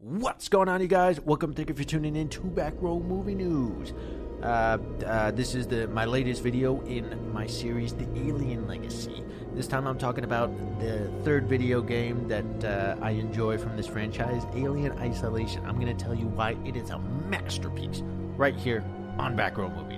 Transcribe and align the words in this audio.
What's 0.00 0.48
going 0.48 0.68
on, 0.68 0.80
you 0.80 0.86
guys? 0.86 1.20
Welcome. 1.20 1.54
Thank 1.54 1.70
you 1.70 1.74
for 1.74 1.82
tuning 1.82 2.14
in 2.14 2.28
to 2.28 2.42
Back 2.42 2.74
Row 2.78 3.00
Movie 3.00 3.34
News. 3.34 3.92
Uh, 4.40 4.78
uh, 5.04 5.32
this 5.32 5.56
is 5.56 5.66
the 5.66 5.88
my 5.88 6.04
latest 6.04 6.40
video 6.40 6.80
in 6.82 7.32
my 7.32 7.48
series, 7.48 7.94
The 7.94 8.06
Alien 8.14 8.68
Legacy. 8.68 9.24
This 9.54 9.66
time, 9.66 9.88
I'm 9.88 9.98
talking 9.98 10.22
about 10.22 10.50
the 10.78 11.10
third 11.24 11.48
video 11.48 11.82
game 11.82 12.28
that 12.28 12.64
uh, 12.64 12.94
I 13.02 13.10
enjoy 13.10 13.58
from 13.58 13.76
this 13.76 13.88
franchise, 13.88 14.44
Alien 14.54 14.96
Isolation. 15.00 15.66
I'm 15.66 15.80
going 15.80 15.96
to 15.96 16.04
tell 16.04 16.14
you 16.14 16.28
why 16.28 16.56
it 16.64 16.76
is 16.76 16.90
a 16.90 17.00
masterpiece 17.28 18.04
right 18.36 18.54
here 18.54 18.84
on 19.18 19.34
Back 19.34 19.58
Row 19.58 19.68
Movie 19.68 19.97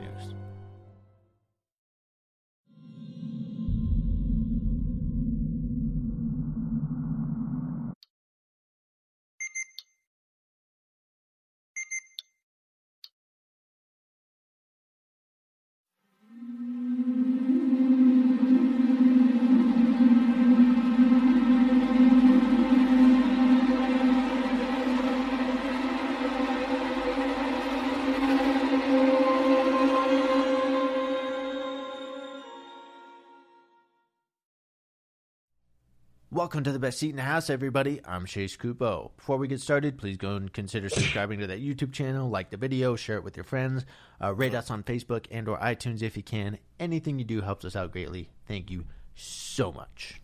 Welcome 36.50 36.64
to 36.64 36.72
the 36.72 36.80
best 36.80 36.98
seat 36.98 37.10
in 37.10 37.14
the 37.14 37.22
house, 37.22 37.48
everybody. 37.48 38.00
I'm 38.04 38.26
Chase 38.26 38.56
Coupeau. 38.56 39.12
Before 39.16 39.36
we 39.36 39.46
get 39.46 39.60
started, 39.60 39.96
please 39.96 40.16
go 40.16 40.34
and 40.34 40.52
consider 40.52 40.88
subscribing 40.88 41.38
to 41.38 41.46
that 41.46 41.62
YouTube 41.62 41.92
channel, 41.92 42.28
like 42.28 42.50
the 42.50 42.56
video, 42.56 42.96
share 42.96 43.18
it 43.18 43.22
with 43.22 43.36
your 43.36 43.44
friends, 43.44 43.86
uh, 44.20 44.34
rate 44.34 44.52
us 44.52 44.68
on 44.68 44.82
Facebook 44.82 45.26
and 45.30 45.46
or 45.46 45.56
iTunes 45.58 46.02
if 46.02 46.16
you 46.16 46.24
can. 46.24 46.58
Anything 46.80 47.20
you 47.20 47.24
do 47.24 47.40
helps 47.40 47.64
us 47.64 47.76
out 47.76 47.92
greatly. 47.92 48.30
Thank 48.48 48.68
you 48.68 48.86
so 49.14 49.70
much. 49.70 50.20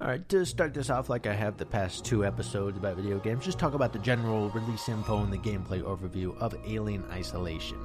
All 0.00 0.08
right, 0.08 0.28
to 0.30 0.44
start 0.44 0.74
this 0.74 0.90
off, 0.90 1.08
like 1.08 1.28
I 1.28 1.34
have 1.34 1.58
the 1.58 1.64
past 1.64 2.04
two 2.04 2.26
episodes 2.26 2.76
about 2.76 2.96
video 2.96 3.20
games, 3.20 3.44
just 3.44 3.60
talk 3.60 3.74
about 3.74 3.92
the 3.92 4.00
general 4.00 4.50
release 4.50 4.88
info 4.88 5.22
and 5.22 5.32
the 5.32 5.38
gameplay 5.38 5.80
overview 5.80 6.36
of 6.38 6.56
Alien 6.66 7.04
Isolation. 7.12 7.78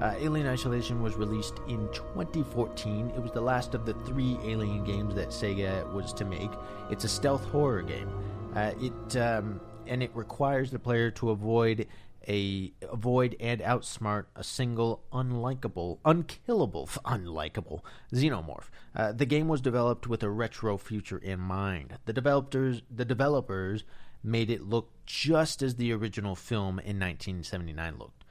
Uh, 0.00 0.14
Alien 0.18 0.46
Isolation 0.46 1.02
was 1.02 1.14
released 1.16 1.60
in 1.68 1.88
2014. 1.92 3.10
It 3.16 3.22
was 3.22 3.32
the 3.32 3.40
last 3.40 3.74
of 3.74 3.86
the 3.86 3.94
three 4.04 4.38
Alien 4.44 4.84
games 4.84 5.14
that 5.14 5.28
Sega 5.28 5.90
was 5.92 6.12
to 6.14 6.24
make. 6.24 6.50
It's 6.90 7.04
a 7.04 7.08
stealth 7.08 7.44
horror 7.46 7.82
game. 7.82 8.10
Uh, 8.54 8.72
it 8.80 9.16
um, 9.16 9.60
and 9.86 10.02
it 10.02 10.10
requires 10.14 10.70
the 10.70 10.78
player 10.78 11.10
to 11.12 11.30
avoid 11.30 11.86
a 12.28 12.72
avoid 12.90 13.36
and 13.38 13.60
outsmart 13.60 14.24
a 14.34 14.42
single 14.42 15.02
unlikable, 15.12 15.98
unkillable, 16.04 16.86
unlikable 17.04 17.80
xenomorph. 18.12 18.68
Uh, 18.94 19.12
the 19.12 19.26
game 19.26 19.48
was 19.48 19.60
developed 19.60 20.06
with 20.06 20.22
a 20.22 20.30
retro 20.30 20.76
future 20.76 21.18
in 21.18 21.40
mind. 21.40 21.98
The 22.04 22.12
developers 22.12 22.82
the 22.90 23.04
developers 23.04 23.84
made 24.22 24.50
it 24.50 24.62
look 24.62 24.90
just 25.06 25.62
as 25.62 25.76
the 25.76 25.92
original 25.92 26.34
film 26.34 26.78
in 26.80 26.98
1979 26.98 27.98
looked. 27.98 28.24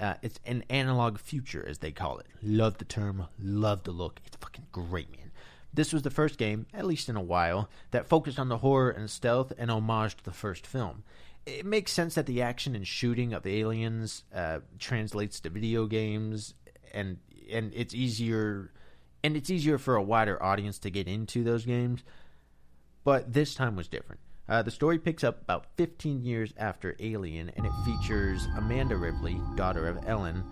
Uh, 0.00 0.14
it's 0.22 0.40
an 0.46 0.64
analog 0.70 1.18
future, 1.18 1.64
as 1.68 1.78
they 1.78 1.92
call 1.92 2.18
it. 2.18 2.26
Love 2.42 2.78
the 2.78 2.86
term, 2.86 3.26
love 3.38 3.84
the 3.84 3.90
look. 3.90 4.20
It's 4.24 4.36
fucking 4.36 4.66
great, 4.72 5.10
man. 5.10 5.30
This 5.72 5.92
was 5.92 6.02
the 6.02 6.10
first 6.10 6.38
game, 6.38 6.66
at 6.72 6.86
least 6.86 7.08
in 7.08 7.16
a 7.16 7.22
while, 7.22 7.68
that 7.90 8.08
focused 8.08 8.38
on 8.38 8.48
the 8.48 8.58
horror 8.58 8.90
and 8.90 9.10
stealth 9.10 9.52
and 9.58 9.70
homage 9.70 10.16
to 10.16 10.24
the 10.24 10.32
first 10.32 10.66
film. 10.66 11.04
It 11.46 11.66
makes 11.66 11.92
sense 11.92 12.14
that 12.14 12.26
the 12.26 12.42
action 12.42 12.74
and 12.74 12.86
shooting 12.86 13.32
of 13.32 13.46
aliens 13.46 14.24
uh, 14.34 14.60
translates 14.78 15.38
to 15.40 15.50
video 15.50 15.86
games, 15.86 16.54
and 16.92 17.18
and 17.52 17.72
it's 17.74 17.94
easier, 17.94 18.72
and 19.22 19.36
it's 19.36 19.50
easier 19.50 19.78
for 19.78 19.96
a 19.96 20.02
wider 20.02 20.42
audience 20.42 20.78
to 20.80 20.90
get 20.90 21.08
into 21.08 21.44
those 21.44 21.64
games. 21.64 22.02
But 23.04 23.32
this 23.32 23.54
time 23.54 23.76
was 23.76 23.88
different. 23.88 24.20
Uh, 24.48 24.62
the 24.62 24.70
story 24.70 24.98
picks 24.98 25.22
up 25.22 25.42
about 25.42 25.66
15 25.76 26.22
years 26.22 26.52
after 26.56 26.96
Alien, 26.98 27.50
and 27.56 27.66
it 27.66 27.72
features 27.84 28.46
Amanda 28.56 28.96
Ripley, 28.96 29.40
daughter 29.54 29.86
of 29.86 29.98
Ellen, 30.06 30.42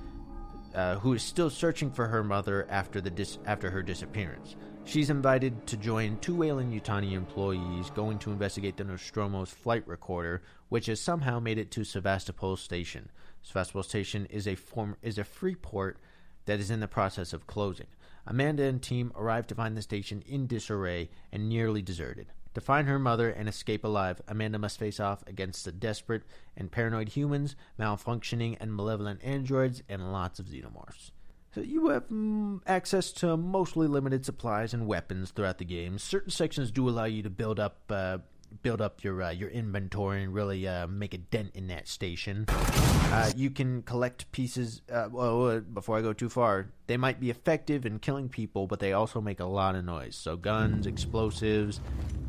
uh, 0.75 0.97
who 0.97 1.15
is 1.15 1.23
still 1.23 1.51
searching 1.51 1.91
for 1.91 2.07
her 2.07 2.23
mother 2.23 2.67
after 2.71 3.01
the 3.01 3.11
dis- 3.11 3.39
after 3.47 3.71
her 3.71 3.83
disappearance. 3.83 4.55
She's 4.85 5.11
invited 5.11 5.67
to 5.67 5.77
join 5.77 6.19
two 6.19 6.35
Weyland-Yutani 6.35 7.13
employees 7.13 7.91
going 7.91 8.19
to 8.21 8.31
investigate 8.31 8.77
the 8.77 8.85
Nostromo's 8.85 9.51
flight 9.51 9.87
recorder, 9.87 10.43
which 10.69 10.87
has 10.87 11.01
somehow 11.01 11.41
made 11.41 11.59
it 11.59 11.71
to 11.73 11.85
Sevastopol 11.85 12.57
Station. 12.57 13.11
Sevastopol 13.43 13.83
Station 13.83 14.27
is 14.27 14.47
a 14.47 14.55
form 14.55 14.97
is 15.03 15.19
a 15.19 15.25
free 15.25 15.55
port 15.55 15.99
that 16.47 16.61
is 16.61 16.71
in 16.71 16.81
the 16.81 16.89
process 16.89 17.33
of 17.33 17.47
closing. 17.47 17.89
Amanda 18.27 18.63
and 18.63 18.83
team 18.83 19.13
arrive 19.15 19.47
to 19.49 19.55
find 19.55 19.77
the 19.77 19.83
station 19.83 20.23
in 20.27 20.47
disarray 20.47 21.11
and 21.33 21.49
nearly 21.49 21.83
deserted. 21.83 22.29
To 22.59 22.65
find 22.65 22.89
her 22.89 22.99
mother 22.99 23.31
and 23.31 23.49
escape 23.49 23.85
alive, 23.85 24.21
Amanda 24.27 24.59
must 24.59 24.81
face 24.81 24.99
off 24.99 25.23
against 25.29 25.65
the 25.65 25.71
desperate 25.71 26.25
and 26.57 26.73
paranoid 26.73 27.11
humans, 27.11 27.55
malfunctioning 27.79 28.57
and 28.59 28.75
malevolent 28.75 29.21
androids, 29.23 29.85
and 29.89 30.13
lots 30.13 30.41
of 30.41 30.47
xenomorphs. 30.47 31.13
So 31.55 31.61
you 31.61 31.91
have 31.91 32.09
mm, 32.09 32.61
access 32.67 33.13
to 33.13 33.37
mostly 33.37 33.87
limited 33.87 34.27
supplies 34.27 34.75
and 34.75 34.89
weapons 34.89 35.31
throughout 35.31 35.59
the 35.59 35.65
game. 35.65 35.99
Certain 35.99 36.33
sections 36.33 36.73
do 36.73 36.89
allow 36.89 37.05
you 37.05 37.23
to 37.23 37.31
build 37.31 37.61
up 37.61 37.79
uh, 37.91 38.19
build 38.63 38.81
up 38.81 39.03
your 39.05 39.23
uh, 39.23 39.31
your 39.31 39.49
inventory 39.49 40.23
and 40.23 40.33
really 40.35 40.67
uh, 40.67 40.87
make 40.87 41.15
a 41.15 41.19
dent 41.19 41.51
in 41.55 41.69
that 41.69 41.89
station. 41.89 42.47
Uh, 42.49 43.31
you 43.37 43.51
can 43.51 43.83
collect 43.83 44.31
pieces. 44.33 44.83
Uh, 44.93 45.09
well, 45.11 45.49
uh, 45.49 45.61
before 45.61 45.99
I 45.99 46.03
go 46.03 46.13
too 46.13 46.29
far, 46.29 46.71
they 46.87 46.97
might 46.97 47.21
be 47.21 47.31
effective 47.31 47.87
in 47.87 47.99
killing 47.99 48.29
people, 48.29 48.67
but 48.67 48.81
they 48.81 48.93
also 48.93 49.21
make 49.21 49.41
a 49.41 49.47
lot 49.47 49.75
of 49.75 49.85
noise. 49.85 50.17
So 50.17 50.37
guns, 50.37 50.87
explosives, 50.87 51.81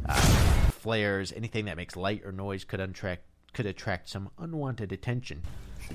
uh, 0.07 0.15
flares, 0.71 1.33
anything 1.35 1.65
that 1.65 1.77
makes 1.77 1.95
light 1.95 2.23
or 2.23 2.31
noise 2.31 2.63
could 2.63 2.79
attract 2.79 3.23
could 3.53 3.65
attract 3.65 4.09
some 4.09 4.29
unwanted 4.37 4.91
attention. 4.91 5.41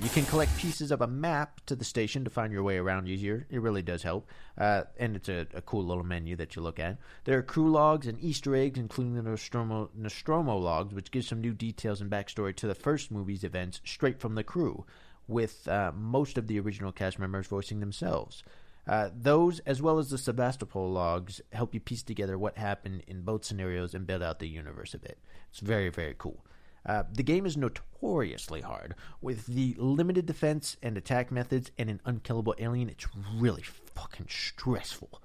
You 0.01 0.09
can 0.09 0.25
collect 0.25 0.55
pieces 0.57 0.91
of 0.91 1.01
a 1.01 1.07
map 1.07 1.61
to 1.67 1.75
the 1.75 1.85
station 1.85 2.25
to 2.25 2.29
find 2.29 2.51
your 2.51 2.63
way 2.63 2.77
around 2.77 3.07
easier. 3.07 3.47
It 3.49 3.61
really 3.61 3.81
does 3.81 4.03
help. 4.03 4.29
Uh, 4.57 4.83
and 4.97 5.15
it's 5.15 5.29
a, 5.29 5.47
a, 5.53 5.61
cool 5.61 5.85
little 5.85 6.03
menu 6.03 6.35
that 6.35 6.55
you 6.55 6.61
look 6.61 6.79
at. 6.79 6.97
There 7.23 7.37
are 7.37 7.41
crew 7.41 7.71
logs 7.71 8.05
and 8.05 8.19
Easter 8.21 8.55
eggs, 8.55 8.77
including 8.77 9.15
the 9.15 9.21
Nostromo, 9.21 9.89
Nostromo 9.95 10.57
logs, 10.57 10.93
which 10.93 11.11
gives 11.11 11.27
some 11.27 11.39
new 11.39 11.53
details 11.53 12.01
and 12.01 12.11
backstory 12.11 12.53
to 12.57 12.67
the 12.67 12.75
first 12.75 13.09
movie's 13.09 13.43
events 13.43 13.79
straight 13.85 14.19
from 14.19 14.35
the 14.35 14.43
crew, 14.43 14.85
with 15.27 15.67
uh, 15.67 15.91
most 15.95 16.37
of 16.37 16.47
the 16.47 16.59
original 16.59 16.91
cast 16.91 17.17
members 17.17 17.47
voicing 17.47 17.79
themselves. 17.79 18.43
Uh, 18.87 19.09
those, 19.15 19.59
as 19.59 19.81
well 19.81 19.97
as 19.97 20.09
the 20.09 20.17
Sevastopol 20.17 20.91
logs, 20.91 21.41
help 21.53 21.73
you 21.73 21.79
piece 21.79 22.03
together 22.03 22.37
what 22.37 22.57
happened 22.57 23.01
in 23.07 23.21
both 23.21 23.45
scenarios 23.45 23.95
and 23.95 24.05
build 24.05 24.21
out 24.21 24.39
the 24.39 24.47
universe 24.47 24.93
a 24.93 24.99
bit. 24.99 25.17
It's 25.49 25.61
very, 25.61 25.89
very 25.89 26.15
cool. 26.17 26.45
Uh, 26.85 27.03
the 27.11 27.23
game 27.23 27.45
is 27.45 27.57
notoriously 27.57 28.61
hard. 28.61 28.95
With 29.21 29.47
the 29.47 29.75
limited 29.77 30.25
defense 30.25 30.77
and 30.83 30.97
attack 30.97 31.31
methods 31.31 31.71
and 31.77 31.89
an 31.89 32.01
unkillable 32.05 32.55
alien, 32.59 32.89
it's 32.89 33.07
really 33.35 33.63
fucking 33.63 34.27
stressful. 34.29 35.21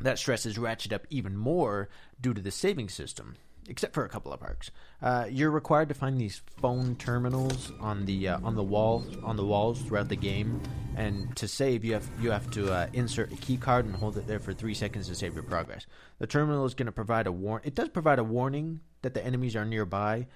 That 0.00 0.18
stress 0.18 0.46
is 0.46 0.56
ratcheted 0.56 0.92
up 0.92 1.06
even 1.10 1.36
more 1.36 1.88
due 2.20 2.32
to 2.32 2.40
the 2.40 2.50
saving 2.50 2.88
system. 2.88 3.36
Except 3.68 3.94
for 3.94 4.04
a 4.04 4.08
couple 4.08 4.32
of 4.32 4.40
parks. 4.40 4.70
Uh, 5.00 5.26
you're 5.30 5.50
required 5.50 5.88
to 5.88 5.94
find 5.94 6.18
these 6.18 6.42
phone 6.60 6.96
terminals 6.96 7.70
on 7.80 8.06
the 8.06 8.28
uh, 8.28 8.38
on 8.42 8.56
the 8.56 8.62
wall 8.62 9.04
on 9.22 9.36
the 9.36 9.44
walls 9.44 9.80
throughout 9.82 10.08
the 10.08 10.16
game, 10.16 10.60
and 10.96 11.36
to 11.36 11.46
save 11.46 11.84
you 11.84 11.92
have 11.92 12.08
you 12.20 12.30
have 12.30 12.50
to 12.50 12.72
uh, 12.72 12.86
insert 12.92 13.32
a 13.32 13.36
key 13.36 13.56
card 13.56 13.84
and 13.84 13.94
hold 13.94 14.16
it 14.16 14.26
there 14.26 14.40
for 14.40 14.52
three 14.52 14.74
seconds 14.74 15.06
to 15.08 15.14
save 15.14 15.34
your 15.34 15.44
progress. 15.44 15.86
The 16.18 16.26
terminal 16.26 16.64
is 16.64 16.74
going 16.74 16.86
to 16.86 16.92
provide 16.92 17.26
a 17.26 17.32
warn. 17.32 17.62
It 17.64 17.74
does 17.74 17.88
provide 17.90 18.18
a 18.18 18.24
warning 18.24 18.80
that 19.02 19.14
the 19.14 19.24
enemies 19.24 19.54
are 19.54 19.64
nearby, 19.64 20.26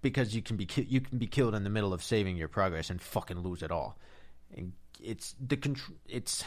because 0.00 0.34
you 0.34 0.42
can 0.42 0.56
be 0.56 0.66
ki- 0.66 0.88
you 0.88 1.00
can 1.00 1.18
be 1.18 1.26
killed 1.26 1.54
in 1.54 1.62
the 1.62 1.70
middle 1.70 1.92
of 1.92 2.02
saving 2.02 2.36
your 2.36 2.48
progress 2.48 2.90
and 2.90 3.00
fucking 3.00 3.40
lose 3.40 3.62
it 3.62 3.70
all. 3.70 3.98
And 4.56 4.72
it's 5.00 5.34
the 5.40 5.56
control. 5.56 5.96
It's 6.08 6.44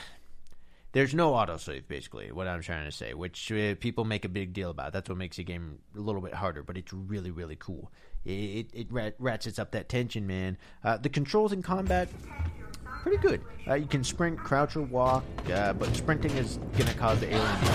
there's 0.95 1.13
no 1.13 1.33
autosave 1.33 1.85
basically 1.89 2.31
what 2.31 2.47
i'm 2.47 2.61
trying 2.61 2.85
to 2.85 2.91
say 2.91 3.13
which 3.13 3.51
uh, 3.51 3.75
people 3.75 4.05
make 4.05 4.23
a 4.23 4.29
big 4.29 4.53
deal 4.53 4.69
about. 4.69 4.93
That's 4.93 5.09
what 5.09 5.17
makes 5.17 5.37
the 5.37 5.43
game 5.43 5.79
a 5.95 5.99
little 5.99 6.21
bit 6.21 6.33
harder 6.33 6.63
but 6.63 6.77
it's 6.77 6.93
really 6.93 7.31
really 7.31 7.57
cool. 7.57 7.91
It, 8.23 8.67
it, 8.73 8.89
it 8.91 9.15
ratchets 9.19 9.59
up 9.59 9.71
that 9.71 9.89
tension 9.89 10.25
man. 10.25 10.57
Uh, 10.83 10.97
the 10.97 11.09
controls 11.09 11.51
in 11.51 11.61
combat 11.61 12.09
pretty 12.85 13.17
good. 13.17 13.41
Uh, 13.67 13.75
you 13.75 13.85
can 13.85 14.03
sprint 14.03 14.39
crouch 14.39 14.75
or 14.75 14.81
walk 14.83 15.23
uh, 15.51 15.73
but 15.73 15.93
sprinting 15.95 16.31
is 16.31 16.59
gonna 16.77 16.93
cause 16.93 17.19
the 17.19 17.27
alien 17.27 17.59
to 17.59 17.67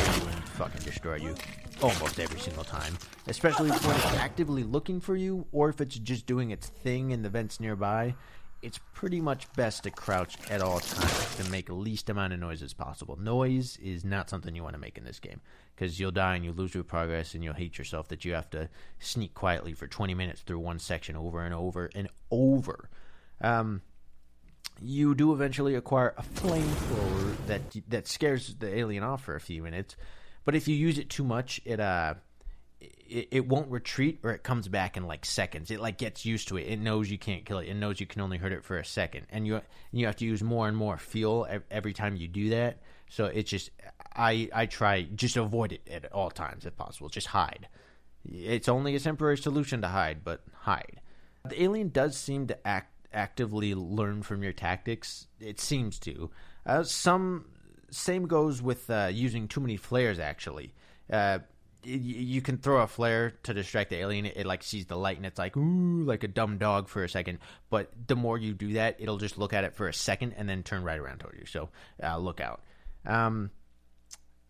fucking 0.56 0.82
destroy 0.82 1.16
you 1.16 1.34
almost 1.82 2.20
every 2.20 2.38
single 2.38 2.64
time 2.64 2.96
especially 3.26 3.70
when 3.70 3.96
it's 3.96 4.14
actively 4.16 4.62
looking 4.62 5.00
for 5.00 5.16
you 5.16 5.46
or 5.52 5.68
if 5.70 5.80
it's 5.80 5.98
just 5.98 6.26
doing 6.26 6.50
its 6.50 6.68
thing 6.68 7.10
in 7.10 7.22
the 7.22 7.28
vents 7.28 7.58
nearby 7.58 8.14
it's 8.62 8.78
pretty 8.94 9.20
much 9.20 9.50
best 9.54 9.84
to 9.84 9.90
crouch 9.90 10.36
at 10.50 10.60
all 10.60 10.80
times 10.80 11.36
to 11.36 11.50
make 11.50 11.66
the 11.66 11.74
least 11.74 12.10
amount 12.10 12.32
of 12.32 12.40
noise 12.40 12.62
as 12.62 12.74
possible. 12.74 13.16
Noise 13.16 13.78
is 13.78 14.04
not 14.04 14.28
something 14.28 14.54
you 14.54 14.62
want 14.62 14.74
to 14.74 14.80
make 14.80 14.98
in 14.98 15.04
this 15.04 15.18
game 15.18 15.40
because 15.74 15.98
you'll 15.98 16.10
die 16.10 16.36
and 16.36 16.44
you 16.44 16.52
lose 16.52 16.74
your 16.74 16.84
progress 16.84 17.34
and 17.34 17.42
you'll 17.42 17.54
hate 17.54 17.78
yourself 17.78 18.08
that 18.08 18.24
you 18.24 18.34
have 18.34 18.50
to 18.50 18.68
sneak 18.98 19.34
quietly 19.34 19.72
for 19.72 19.86
20 19.86 20.14
minutes 20.14 20.42
through 20.42 20.58
one 20.58 20.78
section 20.78 21.16
over 21.16 21.42
and 21.42 21.54
over 21.54 21.90
and 21.94 22.08
over. 22.30 22.90
Um, 23.40 23.80
you 24.82 25.14
do 25.14 25.32
eventually 25.32 25.74
acquire 25.74 26.14
a 26.16 26.22
flamethrower 26.22 27.34
that 27.46 27.62
that 27.88 28.08
scares 28.08 28.54
the 28.54 28.78
alien 28.78 29.02
off 29.02 29.24
for 29.24 29.34
a 29.36 29.40
few 29.40 29.62
minutes, 29.62 29.96
but 30.44 30.54
if 30.54 30.68
you 30.68 30.74
use 30.74 30.98
it 30.98 31.10
too 31.10 31.24
much, 31.24 31.60
it 31.64 31.80
uh 31.80 32.14
it, 32.80 33.28
it 33.30 33.46
won't 33.46 33.70
retreat 33.70 34.20
or 34.22 34.30
it 34.30 34.42
comes 34.42 34.68
back 34.68 34.96
in 34.96 35.06
like 35.06 35.24
seconds. 35.24 35.70
It 35.70 35.80
like 35.80 35.98
gets 35.98 36.24
used 36.24 36.48
to 36.48 36.56
it. 36.56 36.62
It 36.62 36.78
knows 36.78 37.10
you 37.10 37.18
can't 37.18 37.44
kill 37.44 37.58
it. 37.58 37.68
It 37.68 37.74
knows 37.74 38.00
you 38.00 38.06
can 38.06 38.20
only 38.20 38.38
hurt 38.38 38.52
it 38.52 38.64
for 38.64 38.78
a 38.78 38.84
second, 38.84 39.26
and 39.30 39.46
you 39.46 39.60
you 39.92 40.06
have 40.06 40.16
to 40.16 40.24
use 40.24 40.42
more 40.42 40.68
and 40.68 40.76
more 40.76 40.96
fuel 40.96 41.46
every 41.70 41.92
time 41.92 42.16
you 42.16 42.28
do 42.28 42.50
that. 42.50 42.78
So 43.08 43.26
it's 43.26 43.50
just 43.50 43.70
I 44.14 44.48
I 44.54 44.66
try 44.66 45.02
just 45.02 45.36
avoid 45.36 45.72
it 45.72 45.88
at 45.90 46.12
all 46.12 46.30
times 46.30 46.64
if 46.66 46.76
possible. 46.76 47.08
Just 47.08 47.28
hide. 47.28 47.68
It's 48.24 48.68
only 48.68 48.94
a 48.94 49.00
temporary 49.00 49.38
solution 49.38 49.82
to 49.82 49.88
hide, 49.88 50.24
but 50.24 50.42
hide. 50.54 51.00
The 51.48 51.62
alien 51.62 51.88
does 51.88 52.16
seem 52.16 52.46
to 52.48 52.66
act 52.66 52.94
actively 53.12 53.74
learn 53.74 54.22
from 54.22 54.42
your 54.42 54.52
tactics. 54.52 55.26
It 55.40 55.60
seems 55.60 55.98
to. 56.00 56.30
Uh, 56.64 56.84
some 56.84 57.46
same 57.90 58.26
goes 58.26 58.62
with 58.62 58.88
uh, 58.88 59.08
using 59.12 59.48
too 59.48 59.60
many 59.60 59.76
flares. 59.76 60.18
Actually, 60.18 60.74
uh, 61.10 61.40
you 61.84 62.42
can 62.42 62.58
throw 62.58 62.82
a 62.82 62.86
flare 62.86 63.30
to 63.44 63.54
distract 63.54 63.90
the 63.90 63.96
alien. 63.96 64.26
It, 64.26 64.36
it, 64.36 64.46
like 64.46 64.62
sees 64.62 64.86
the 64.86 64.96
light 64.96 65.16
and 65.16 65.26
it's 65.26 65.38
like 65.38 65.56
ooh, 65.56 66.02
like 66.04 66.24
a 66.24 66.28
dumb 66.28 66.58
dog 66.58 66.88
for 66.88 67.04
a 67.04 67.08
second. 67.08 67.38
But 67.68 67.90
the 68.06 68.16
more 68.16 68.38
you 68.38 68.54
do 68.54 68.74
that, 68.74 68.96
it'll 68.98 69.18
just 69.18 69.38
look 69.38 69.52
at 69.52 69.64
it 69.64 69.74
for 69.74 69.88
a 69.88 69.94
second 69.94 70.34
and 70.36 70.48
then 70.48 70.62
turn 70.62 70.82
right 70.82 70.98
around 70.98 71.18
toward 71.18 71.36
you. 71.38 71.46
So 71.46 71.70
uh, 72.02 72.18
look 72.18 72.40
out. 72.40 72.62
Um, 73.06 73.50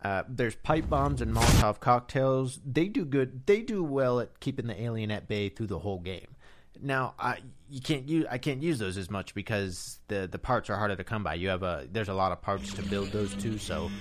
uh, 0.03 0.23
there's 0.27 0.55
pipe 0.55 0.89
bombs 0.89 1.21
and 1.21 1.33
Molotov 1.33 1.79
cocktails. 1.79 2.59
They 2.65 2.87
do 2.87 3.05
good. 3.05 3.45
They 3.45 3.61
do 3.61 3.83
well 3.83 4.19
at 4.19 4.39
keeping 4.39 4.67
the 4.67 4.81
alien 4.81 5.11
at 5.11 5.27
bay 5.27 5.49
through 5.49 5.67
the 5.67 5.79
whole 5.79 5.99
game. 5.99 6.35
Now, 6.81 7.13
I 7.19 7.37
you 7.69 7.81
can't 7.81 8.09
use 8.09 8.25
I 8.29 8.39
can't 8.39 8.61
use 8.63 8.79
those 8.79 8.97
as 8.97 9.09
much 9.11 9.35
because 9.35 9.99
the 10.07 10.27
the 10.31 10.39
parts 10.39 10.69
are 10.69 10.77
harder 10.77 10.95
to 10.95 11.03
come 11.03 11.23
by. 11.23 11.35
You 11.35 11.49
have 11.49 11.61
a 11.61 11.87
there's 11.91 12.09
a 12.09 12.13
lot 12.13 12.31
of 12.31 12.41
parts 12.41 12.73
to 12.73 12.81
build 12.81 13.11
those 13.11 13.35
too. 13.35 13.59
So 13.59 13.91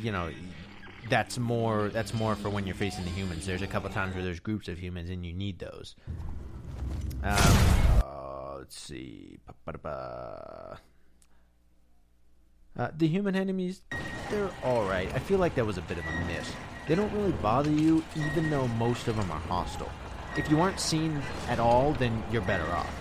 you 0.00 0.12
know 0.12 0.30
that's 1.08 1.38
more 1.38 1.88
that's 1.88 2.14
more 2.14 2.36
for 2.36 2.50
when 2.50 2.66
you're 2.66 2.74
facing 2.74 3.04
the 3.04 3.10
humans. 3.10 3.46
There's 3.46 3.62
a 3.62 3.66
couple 3.66 3.90
times 3.90 4.14
where 4.14 4.24
there's 4.24 4.40
groups 4.40 4.68
of 4.68 4.78
humans 4.78 5.10
and 5.10 5.24
you 5.24 5.32
need 5.32 5.58
those. 5.58 5.94
Um, 7.22 7.36
uh, 8.02 8.56
let's 8.58 8.78
see. 8.78 9.38
Uh, 9.84 10.76
the 12.96 13.08
human 13.08 13.34
enemies, 13.34 13.82
they're 14.30 14.50
alright. 14.64 15.12
I 15.14 15.18
feel 15.18 15.38
like 15.38 15.54
that 15.56 15.66
was 15.66 15.78
a 15.78 15.82
bit 15.82 15.98
of 15.98 16.04
a 16.06 16.24
miss. 16.26 16.52
They 16.86 16.94
don't 16.94 17.12
really 17.12 17.32
bother 17.32 17.70
you, 17.70 18.04
even 18.16 18.50
though 18.50 18.68
most 18.68 19.08
of 19.08 19.16
them 19.16 19.30
are 19.30 19.40
hostile. 19.40 19.90
If 20.36 20.48
you 20.48 20.60
aren't 20.60 20.78
seen 20.78 21.20
at 21.48 21.58
all, 21.58 21.92
then 21.94 22.22
you're 22.30 22.42
better 22.42 22.70
off. 22.72 22.94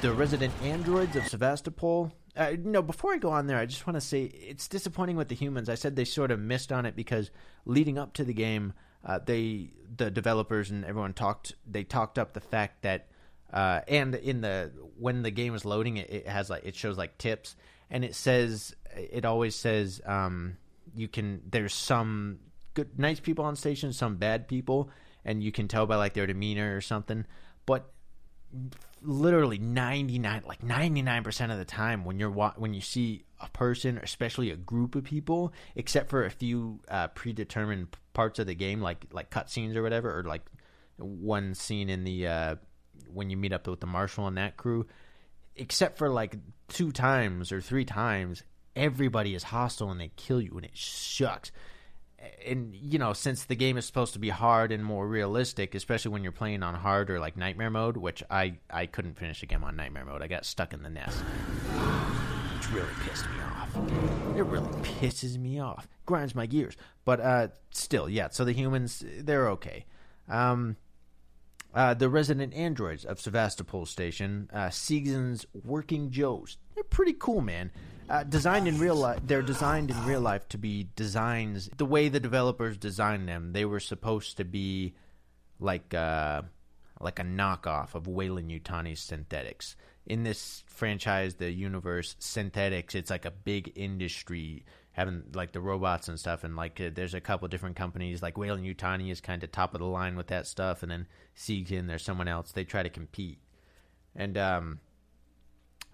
The 0.00 0.12
resident 0.12 0.52
androids 0.62 1.14
of 1.14 1.28
Sevastopol, 1.28 2.12
uh, 2.36 2.52
no, 2.62 2.82
before 2.82 3.12
I 3.12 3.18
go 3.18 3.30
on 3.30 3.46
there, 3.46 3.58
I 3.58 3.66
just 3.66 3.86
want 3.86 3.96
to 3.96 4.00
say 4.00 4.22
it's 4.22 4.68
disappointing 4.68 5.16
with 5.16 5.28
the 5.28 5.34
humans. 5.34 5.68
I 5.68 5.74
said 5.74 5.96
they 5.96 6.04
sort 6.04 6.30
of 6.30 6.38
missed 6.38 6.72
on 6.72 6.86
it 6.86 6.94
because 6.94 7.30
leading 7.64 7.98
up 7.98 8.14
to 8.14 8.24
the 8.24 8.32
game, 8.32 8.72
uh, 9.04 9.18
they 9.24 9.70
the 9.96 10.10
developers 10.10 10.70
and 10.70 10.84
everyone 10.84 11.12
talked. 11.12 11.54
They 11.66 11.84
talked 11.84 12.18
up 12.18 12.32
the 12.32 12.40
fact 12.40 12.82
that, 12.82 13.08
uh, 13.52 13.80
and 13.88 14.14
in 14.14 14.42
the 14.42 14.70
when 14.98 15.22
the 15.22 15.30
game 15.30 15.54
is 15.54 15.64
loading, 15.64 15.96
it, 15.96 16.10
it, 16.10 16.28
has 16.28 16.50
like 16.50 16.64
it 16.64 16.76
shows 16.76 16.96
like 16.96 17.18
tips, 17.18 17.56
and 17.90 18.04
it 18.04 18.14
says 18.14 18.74
it 18.94 19.24
always 19.24 19.56
says 19.56 20.00
um, 20.06 20.56
you 20.94 21.08
can. 21.08 21.42
There's 21.50 21.74
some 21.74 22.38
good 22.74 22.98
nice 22.98 23.18
people 23.18 23.44
on 23.44 23.56
station, 23.56 23.92
some 23.92 24.16
bad 24.16 24.46
people, 24.46 24.90
and 25.24 25.42
you 25.42 25.50
can 25.50 25.66
tell 25.66 25.86
by 25.86 25.96
like 25.96 26.14
their 26.14 26.26
demeanor 26.26 26.76
or 26.76 26.80
something. 26.80 27.26
But 27.66 27.90
literally 29.02 29.58
99 29.58 30.42
like 30.46 30.60
99% 30.60 31.50
of 31.50 31.58
the 31.58 31.64
time 31.64 32.04
when 32.04 32.18
you're 32.18 32.30
when 32.30 32.74
you 32.74 32.80
see 32.80 33.24
a 33.40 33.48
person 33.48 33.98
especially 34.02 34.50
a 34.50 34.56
group 34.56 34.94
of 34.94 35.04
people 35.04 35.52
except 35.74 36.10
for 36.10 36.24
a 36.24 36.30
few 36.30 36.80
uh, 36.88 37.08
predetermined 37.08 37.88
parts 38.12 38.38
of 38.38 38.46
the 38.46 38.54
game 38.54 38.80
like 38.80 39.06
like 39.12 39.30
cutscenes 39.30 39.74
or 39.74 39.82
whatever 39.82 40.18
or 40.18 40.24
like 40.24 40.42
one 40.98 41.54
scene 41.54 41.88
in 41.88 42.04
the 42.04 42.26
uh, 42.26 42.56
when 43.12 43.30
you 43.30 43.36
meet 43.36 43.52
up 43.52 43.66
with 43.66 43.80
the 43.80 43.86
marshal 43.86 44.26
and 44.26 44.36
that 44.36 44.56
crew 44.56 44.86
except 45.56 45.96
for 45.96 46.10
like 46.10 46.36
two 46.68 46.92
times 46.92 47.52
or 47.52 47.60
three 47.60 47.84
times 47.84 48.42
everybody 48.76 49.34
is 49.34 49.44
hostile 49.44 49.90
and 49.90 50.00
they 50.00 50.10
kill 50.16 50.40
you 50.40 50.52
and 50.56 50.64
it 50.64 50.72
sucks 50.74 51.50
and 52.46 52.74
you 52.74 52.98
know 52.98 53.12
since 53.12 53.44
the 53.44 53.56
game 53.56 53.76
is 53.76 53.86
supposed 53.86 54.12
to 54.12 54.18
be 54.18 54.28
hard 54.28 54.72
and 54.72 54.84
more 54.84 55.06
realistic 55.06 55.74
especially 55.74 56.10
when 56.10 56.22
you're 56.22 56.32
playing 56.32 56.62
on 56.62 56.74
hard 56.74 57.10
or 57.10 57.18
like 57.18 57.36
nightmare 57.36 57.70
mode 57.70 57.96
which 57.96 58.22
i 58.30 58.54
i 58.70 58.86
couldn't 58.86 59.18
finish 59.18 59.40
the 59.40 59.46
game 59.46 59.64
on 59.64 59.76
nightmare 59.76 60.04
mode. 60.04 60.22
I 60.22 60.26
got 60.26 60.44
stuck 60.44 60.72
in 60.72 60.82
the 60.82 60.90
nest. 60.90 61.18
Which 61.18 62.70
really 62.72 62.88
pissed 63.04 63.24
me 63.30 63.40
off. 63.42 64.36
It 64.36 64.42
really 64.42 64.68
pisses 64.82 65.38
me 65.38 65.60
off. 65.60 65.88
Grinds 66.06 66.34
my 66.34 66.46
gears. 66.46 66.76
But 67.04 67.20
uh 67.20 67.48
still 67.70 68.08
yeah 68.08 68.28
so 68.30 68.44
the 68.44 68.52
humans 68.52 69.04
they're 69.18 69.48
okay. 69.50 69.86
Um 70.28 70.76
uh, 71.72 71.94
the 71.94 72.08
resident 72.08 72.52
androids 72.52 73.04
of 73.04 73.20
Sevastopol 73.20 73.86
Station, 73.86 74.50
uh, 74.52 74.70
Seegson's 74.70 75.46
Working 75.64 76.10
Joes. 76.10 76.56
They're 76.74 76.82
pretty 76.82 77.12
cool, 77.12 77.40
man. 77.40 77.70
Uh, 78.10 78.24
designed 78.24 78.66
in 78.66 78.76
real 78.80 78.96
life, 78.96 79.20
they're 79.24 79.40
designed 79.40 79.88
in 79.88 80.04
real 80.04 80.20
life 80.20 80.48
to 80.48 80.58
be 80.58 80.88
designs. 80.96 81.70
The 81.76 81.86
way 81.86 82.08
the 82.08 82.18
developers 82.18 82.76
designed 82.76 83.28
them, 83.28 83.52
they 83.52 83.64
were 83.64 83.78
supposed 83.78 84.38
to 84.38 84.44
be 84.44 84.94
like 85.60 85.94
uh, 85.94 86.42
like 86.98 87.20
a 87.20 87.22
knockoff 87.22 87.94
of 87.94 88.08
Weyland-Yutani 88.08 88.98
synthetics. 88.98 89.76
In 90.06 90.24
this 90.24 90.64
franchise, 90.66 91.36
the 91.36 91.52
universe 91.52 92.16
synthetics, 92.18 92.96
it's 92.96 93.10
like 93.10 93.26
a 93.26 93.30
big 93.30 93.72
industry 93.76 94.64
having 94.90 95.22
like 95.32 95.52
the 95.52 95.60
robots 95.60 96.08
and 96.08 96.18
stuff, 96.18 96.42
and 96.42 96.56
like 96.56 96.80
uh, 96.80 96.90
there's 96.92 97.14
a 97.14 97.20
couple 97.20 97.46
different 97.46 97.76
companies. 97.76 98.22
Like 98.22 98.36
Weyland-Yutani 98.36 99.12
is 99.12 99.20
kind 99.20 99.44
of 99.44 99.52
top 99.52 99.72
of 99.72 99.78
the 99.78 99.86
line 99.86 100.16
with 100.16 100.26
that 100.26 100.48
stuff, 100.48 100.82
and 100.82 100.90
then 100.90 101.06
Siegen, 101.36 101.86
there's 101.86 102.02
someone 102.02 102.26
else. 102.26 102.50
They 102.50 102.64
try 102.64 102.82
to 102.82 102.90
compete, 102.90 103.38
and 104.16 104.36
um, 104.36 104.80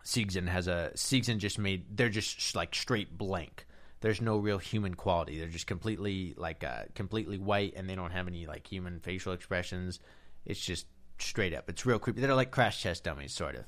Seegson 0.06 0.46
has 0.46 0.68
a 0.68 0.92
Seegson 0.94 1.38
just 1.38 1.58
made 1.58 1.96
they're 1.96 2.08
just 2.08 2.54
like 2.54 2.74
straight 2.74 3.18
blank. 3.18 3.66
There's 4.00 4.20
no 4.20 4.36
real 4.36 4.58
human 4.58 4.94
quality. 4.94 5.38
They're 5.38 5.48
just 5.48 5.66
completely 5.66 6.32
like 6.36 6.62
uh, 6.62 6.84
completely 6.94 7.38
white, 7.38 7.74
and 7.76 7.90
they 7.90 7.96
don't 7.96 8.12
have 8.12 8.28
any 8.28 8.46
like 8.46 8.66
human 8.68 9.00
facial 9.00 9.32
expressions. 9.32 9.98
It's 10.44 10.64
just 10.64 10.86
straight 11.18 11.52
up. 11.52 11.68
It's 11.68 11.84
real 11.84 11.98
creepy. 11.98 12.20
They're 12.20 12.36
like 12.36 12.52
crash 12.52 12.84
test 12.84 13.02
dummies, 13.02 13.32
sort 13.32 13.56
of. 13.56 13.64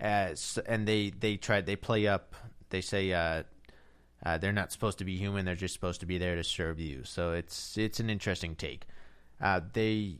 Uh, 0.00 0.34
so, 0.34 0.60
and 0.66 0.86
they 0.86 1.08
they 1.08 1.38
try 1.38 1.62
they 1.62 1.76
play 1.76 2.06
up. 2.06 2.34
They 2.68 2.82
say 2.82 3.10
uh, 3.14 3.44
uh, 4.26 4.36
they're 4.36 4.52
not 4.52 4.72
supposed 4.72 4.98
to 4.98 5.06
be 5.06 5.16
human. 5.16 5.46
They're 5.46 5.54
just 5.54 5.72
supposed 5.72 6.00
to 6.00 6.06
be 6.06 6.18
there 6.18 6.36
to 6.36 6.44
serve 6.44 6.78
you. 6.78 7.04
So 7.04 7.32
it's 7.32 7.78
it's 7.78 7.98
an 7.98 8.10
interesting 8.10 8.56
take. 8.56 8.84
Uh, 9.40 9.62
they 9.72 10.18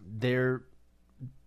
they're 0.00 0.62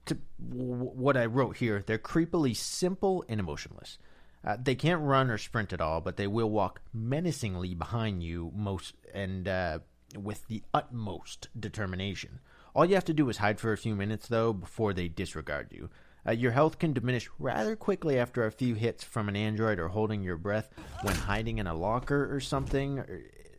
to 0.06 0.18
what 0.40 1.18
I 1.18 1.26
wrote 1.26 1.58
here, 1.58 1.84
they're 1.86 1.98
creepily 1.98 2.56
simple 2.56 3.24
and 3.28 3.40
emotionless. 3.40 3.98
Uh, 4.44 4.58
they 4.62 4.76
can't 4.76 5.02
run 5.02 5.30
or 5.30 5.38
sprint 5.38 5.72
at 5.72 5.82
all, 5.82 6.02
but 6.02 6.18
they 6.18 6.28
will 6.28 6.50
walk 6.50 6.82
menacingly 6.94 7.76
behind 7.76 8.24
you 8.24 8.52
most 8.56 8.96
and 9.14 9.48
uh, 9.48 9.80
with 10.18 10.48
the 10.48 10.64
utmost 10.74 11.48
determination. 11.60 12.40
All 12.74 12.86
you 12.86 12.96
have 12.96 13.06
to 13.06 13.14
do 13.14 13.30
is 13.30 13.38
hide 13.38 13.60
for 13.60 13.72
a 13.72 13.78
few 13.78 13.96
minutes, 13.96 14.28
though, 14.28 14.54
before 14.54 14.94
they 14.94 15.08
disregard 15.08 15.68
you. 15.72 15.90
Uh, 16.26 16.32
your 16.32 16.52
health 16.52 16.80
can 16.80 16.94
diminish 16.94 17.30
rather 17.40 17.76
quickly 17.76 18.18
after 18.18 18.46
a 18.46 18.52
few 18.52 18.76
hits 18.76 19.04
from 19.04 19.28
an 19.28 19.36
android 19.36 19.80
or 19.80 19.90
holding 19.90 20.24
your 20.24 20.38
breath 20.38 20.70
when 21.02 21.16
hiding 21.16 21.58
in 21.58 21.68
a 21.68 21.74
locker 21.74 22.34
or 22.34 22.40
something. 22.40 23.04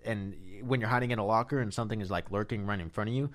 And 0.05 0.35
when 0.63 0.81
you're 0.81 0.89
hiding 0.89 1.11
in 1.11 1.19
a 1.19 1.27
locker 1.27 1.61
and 1.61 1.75
something 1.75 2.01
is 2.01 2.11
like 2.11 2.31
lurking 2.31 2.67
right 2.67 2.81
in 2.81 2.91
front 2.91 3.11
of 3.11 3.15
you, 3.17 3.31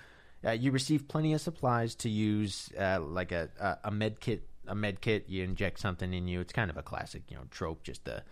uh, 0.47 0.51
you 0.51 0.71
receive 0.71 1.07
plenty 1.07 1.33
of 1.33 1.41
supplies 1.41 1.95
to 1.95 2.09
use, 2.09 2.71
uh, 2.79 2.99
like 3.01 3.31
a, 3.31 3.49
a, 3.59 3.77
a 3.85 3.91
med 3.91 4.19
kit. 4.19 4.43
A 4.69 4.75
med 4.75 4.99
kit, 5.01 5.25
you 5.29 5.43
inject 5.43 5.79
something 5.79 6.13
in 6.13 6.27
you. 6.27 6.41
It's 6.41 6.53
kind 6.53 6.69
of 6.69 6.77
a 6.77 6.83
classic, 6.83 7.23
you 7.29 7.37
know, 7.37 7.43
trope. 7.51 7.83
Just 7.83 8.05
to 8.05 8.23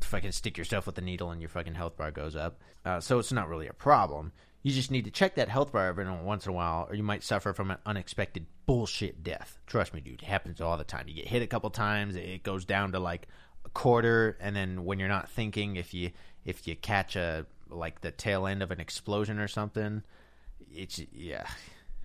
fucking 0.00 0.32
stick 0.32 0.58
yourself 0.58 0.86
with 0.86 0.98
a 0.98 1.00
needle 1.00 1.30
and 1.30 1.40
your 1.40 1.48
fucking 1.48 1.74
health 1.74 1.96
bar 1.96 2.10
goes 2.10 2.34
up. 2.34 2.60
Uh, 2.84 3.00
so 3.00 3.18
it's 3.18 3.32
not 3.32 3.48
really 3.48 3.68
a 3.68 3.72
problem. 3.72 4.32
You 4.62 4.72
just 4.72 4.90
need 4.90 5.04
to 5.04 5.10
check 5.10 5.36
that 5.36 5.48
health 5.48 5.72
bar 5.72 5.86
every 5.86 6.04
once 6.10 6.46
in 6.46 6.50
a 6.50 6.54
while, 6.54 6.88
or 6.88 6.96
you 6.96 7.04
might 7.04 7.22
suffer 7.22 7.52
from 7.52 7.70
an 7.70 7.78
unexpected 7.86 8.46
bullshit 8.66 9.22
death. 9.22 9.58
Trust 9.66 9.94
me, 9.94 10.00
dude, 10.00 10.22
it 10.22 10.26
happens 10.26 10.60
all 10.60 10.76
the 10.76 10.84
time. 10.84 11.06
You 11.06 11.14
get 11.14 11.28
hit 11.28 11.42
a 11.42 11.46
couple 11.46 11.70
times, 11.70 12.16
it 12.16 12.42
goes 12.42 12.64
down 12.64 12.92
to 12.92 12.98
like 12.98 13.28
a 13.64 13.68
quarter, 13.68 14.36
and 14.40 14.56
then 14.56 14.84
when 14.84 14.98
you're 14.98 15.08
not 15.08 15.30
thinking, 15.30 15.76
if 15.76 15.94
you 15.94 16.10
if 16.44 16.66
you 16.66 16.74
catch 16.74 17.14
a 17.14 17.46
like 17.70 18.00
the 18.00 18.10
tail 18.10 18.46
end 18.46 18.62
of 18.62 18.72
an 18.72 18.80
explosion 18.80 19.38
or 19.38 19.46
something, 19.46 20.02
it's 20.72 21.00
yeah. 21.12 21.46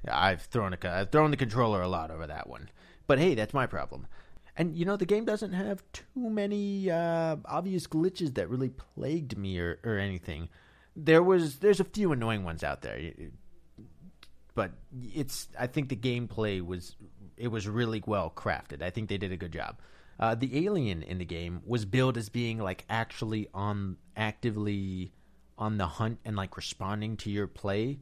I've 0.09 0.41
thrown 0.41 0.73
a 0.73 0.77
I've 0.89 1.11
thrown 1.11 1.31
the 1.31 1.37
controller 1.37 1.81
a 1.81 1.87
lot 1.87 2.11
over 2.11 2.27
that 2.27 2.49
one, 2.49 2.69
but 3.07 3.19
hey, 3.19 3.35
that's 3.35 3.53
my 3.53 3.65
problem. 3.65 4.07
And 4.55 4.75
you 4.75 4.85
know 4.85 4.97
the 4.97 5.05
game 5.05 5.25
doesn't 5.25 5.53
have 5.53 5.83
too 5.93 6.29
many 6.29 6.91
uh, 6.91 7.37
obvious 7.45 7.87
glitches 7.87 8.35
that 8.35 8.49
really 8.49 8.69
plagued 8.69 9.37
me 9.37 9.59
or, 9.59 9.79
or 9.83 9.97
anything 9.97 10.49
there 10.95 11.23
was 11.23 11.57
there's 11.57 11.79
a 11.79 11.85
few 11.85 12.11
annoying 12.11 12.43
ones 12.43 12.63
out 12.63 12.81
there, 12.81 13.11
but 14.55 14.71
it's 15.13 15.47
I 15.59 15.67
think 15.67 15.89
the 15.89 15.95
gameplay 15.95 16.61
was 16.61 16.95
it 17.37 17.47
was 17.47 17.67
really 17.67 18.03
well 18.05 18.31
crafted. 18.35 18.81
I 18.81 18.89
think 18.89 19.09
they 19.09 19.17
did 19.17 19.31
a 19.31 19.37
good 19.37 19.53
job. 19.53 19.79
Uh, 20.19 20.35
the 20.35 20.65
alien 20.65 21.01
in 21.01 21.17
the 21.17 21.25
game 21.25 21.61
was 21.65 21.85
billed 21.85 22.17
as 22.17 22.29
being 22.29 22.59
like 22.59 22.85
actually 22.89 23.47
on 23.53 23.97
actively 24.15 25.11
on 25.57 25.77
the 25.77 25.87
hunt 25.87 26.19
and 26.23 26.35
like 26.35 26.55
responding 26.55 27.17
to 27.17 27.31
your 27.31 27.47
play, 27.47 27.99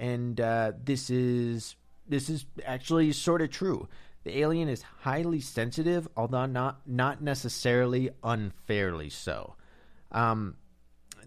and 0.00 0.40
uh, 0.40 0.72
this 0.82 1.10
is 1.10 1.76
this 2.08 2.28
is 2.28 2.46
actually 2.64 3.12
sort 3.12 3.42
of 3.42 3.50
true. 3.50 3.86
The 4.24 4.38
alien 4.38 4.68
is 4.68 4.82
highly 5.02 5.40
sensitive, 5.40 6.08
although 6.16 6.46
not 6.46 6.80
not 6.88 7.22
necessarily 7.22 8.10
unfairly 8.24 9.10
so. 9.10 9.54
Um, 10.10 10.56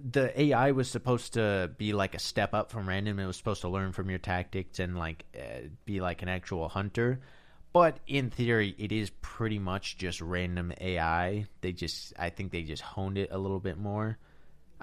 the 0.04 0.38
AI 0.42 0.72
was 0.72 0.90
supposed 0.90 1.34
to 1.34 1.72
be 1.78 1.94
like 1.94 2.16
a 2.16 2.20
step 2.20 2.54
up 2.54 2.72
from 2.72 2.90
random. 2.90 3.20
It 3.20 3.28
was 3.28 3.38
supposed 3.38 3.62
to 3.62 3.70
learn 3.70 3.94
from 3.94 4.10
your 4.10 4.20
tactics 4.20 4.80
and 4.80 4.98
like 4.98 5.24
uh, 5.38 5.68
be 5.86 6.02
like 6.02 6.24
an 6.24 6.28
actual 6.28 6.68
hunter. 6.68 7.22
But 7.72 8.00
in 8.06 8.30
theory, 8.30 8.76
it 8.78 8.92
is 8.92 9.12
pretty 9.22 9.60
much 9.60 9.98
just 9.98 10.22
random 10.22 10.74
AI. 10.80 11.46
They 11.62 11.72
just, 11.72 12.14
I 12.20 12.30
think 12.30 12.52
they 12.52 12.62
just 12.64 12.84
honed 12.84 13.18
it 13.18 13.30
a 13.32 13.38
little 13.38 13.60
bit 13.60 13.78
more. 13.78 14.20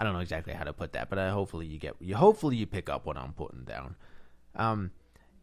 I 0.00 0.04
don't 0.04 0.14
know 0.14 0.21
exactly 0.21 0.54
how 0.54 0.64
to 0.64 0.73
put 0.73 0.95
that, 0.95 1.11
but 1.11 1.19
uh, 1.19 1.30
hopefully 1.30 1.66
you 1.66 1.78
get, 1.78 1.95
you 2.00 2.16
hopefully 2.16 2.57
you 2.57 2.66
pick 2.66 2.88
up 2.88 3.07
what 3.07 3.16
I'm 3.16 3.33
putting 3.33 3.64
down. 3.64 3.97
Um, 4.57 4.90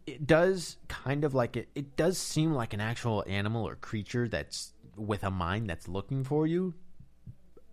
it 0.06 0.26
does 0.26 0.78
kind 0.88 1.24
of 1.24 1.34
like 1.34 1.56
it. 1.56 1.70
It 1.76 1.96
does 1.96 2.18
seem 2.18 2.54
like 2.54 2.74
an 2.74 2.82
actual 2.82 3.24
animal 3.28 3.68
or 3.68 3.76
creature 3.76 4.28
that's 4.28 4.74
with 4.96 5.24
a 5.24 5.32
mind 5.32 5.70
that's 5.70 5.88
looking 5.88 6.24
for 6.24 6.48
you 6.48 6.74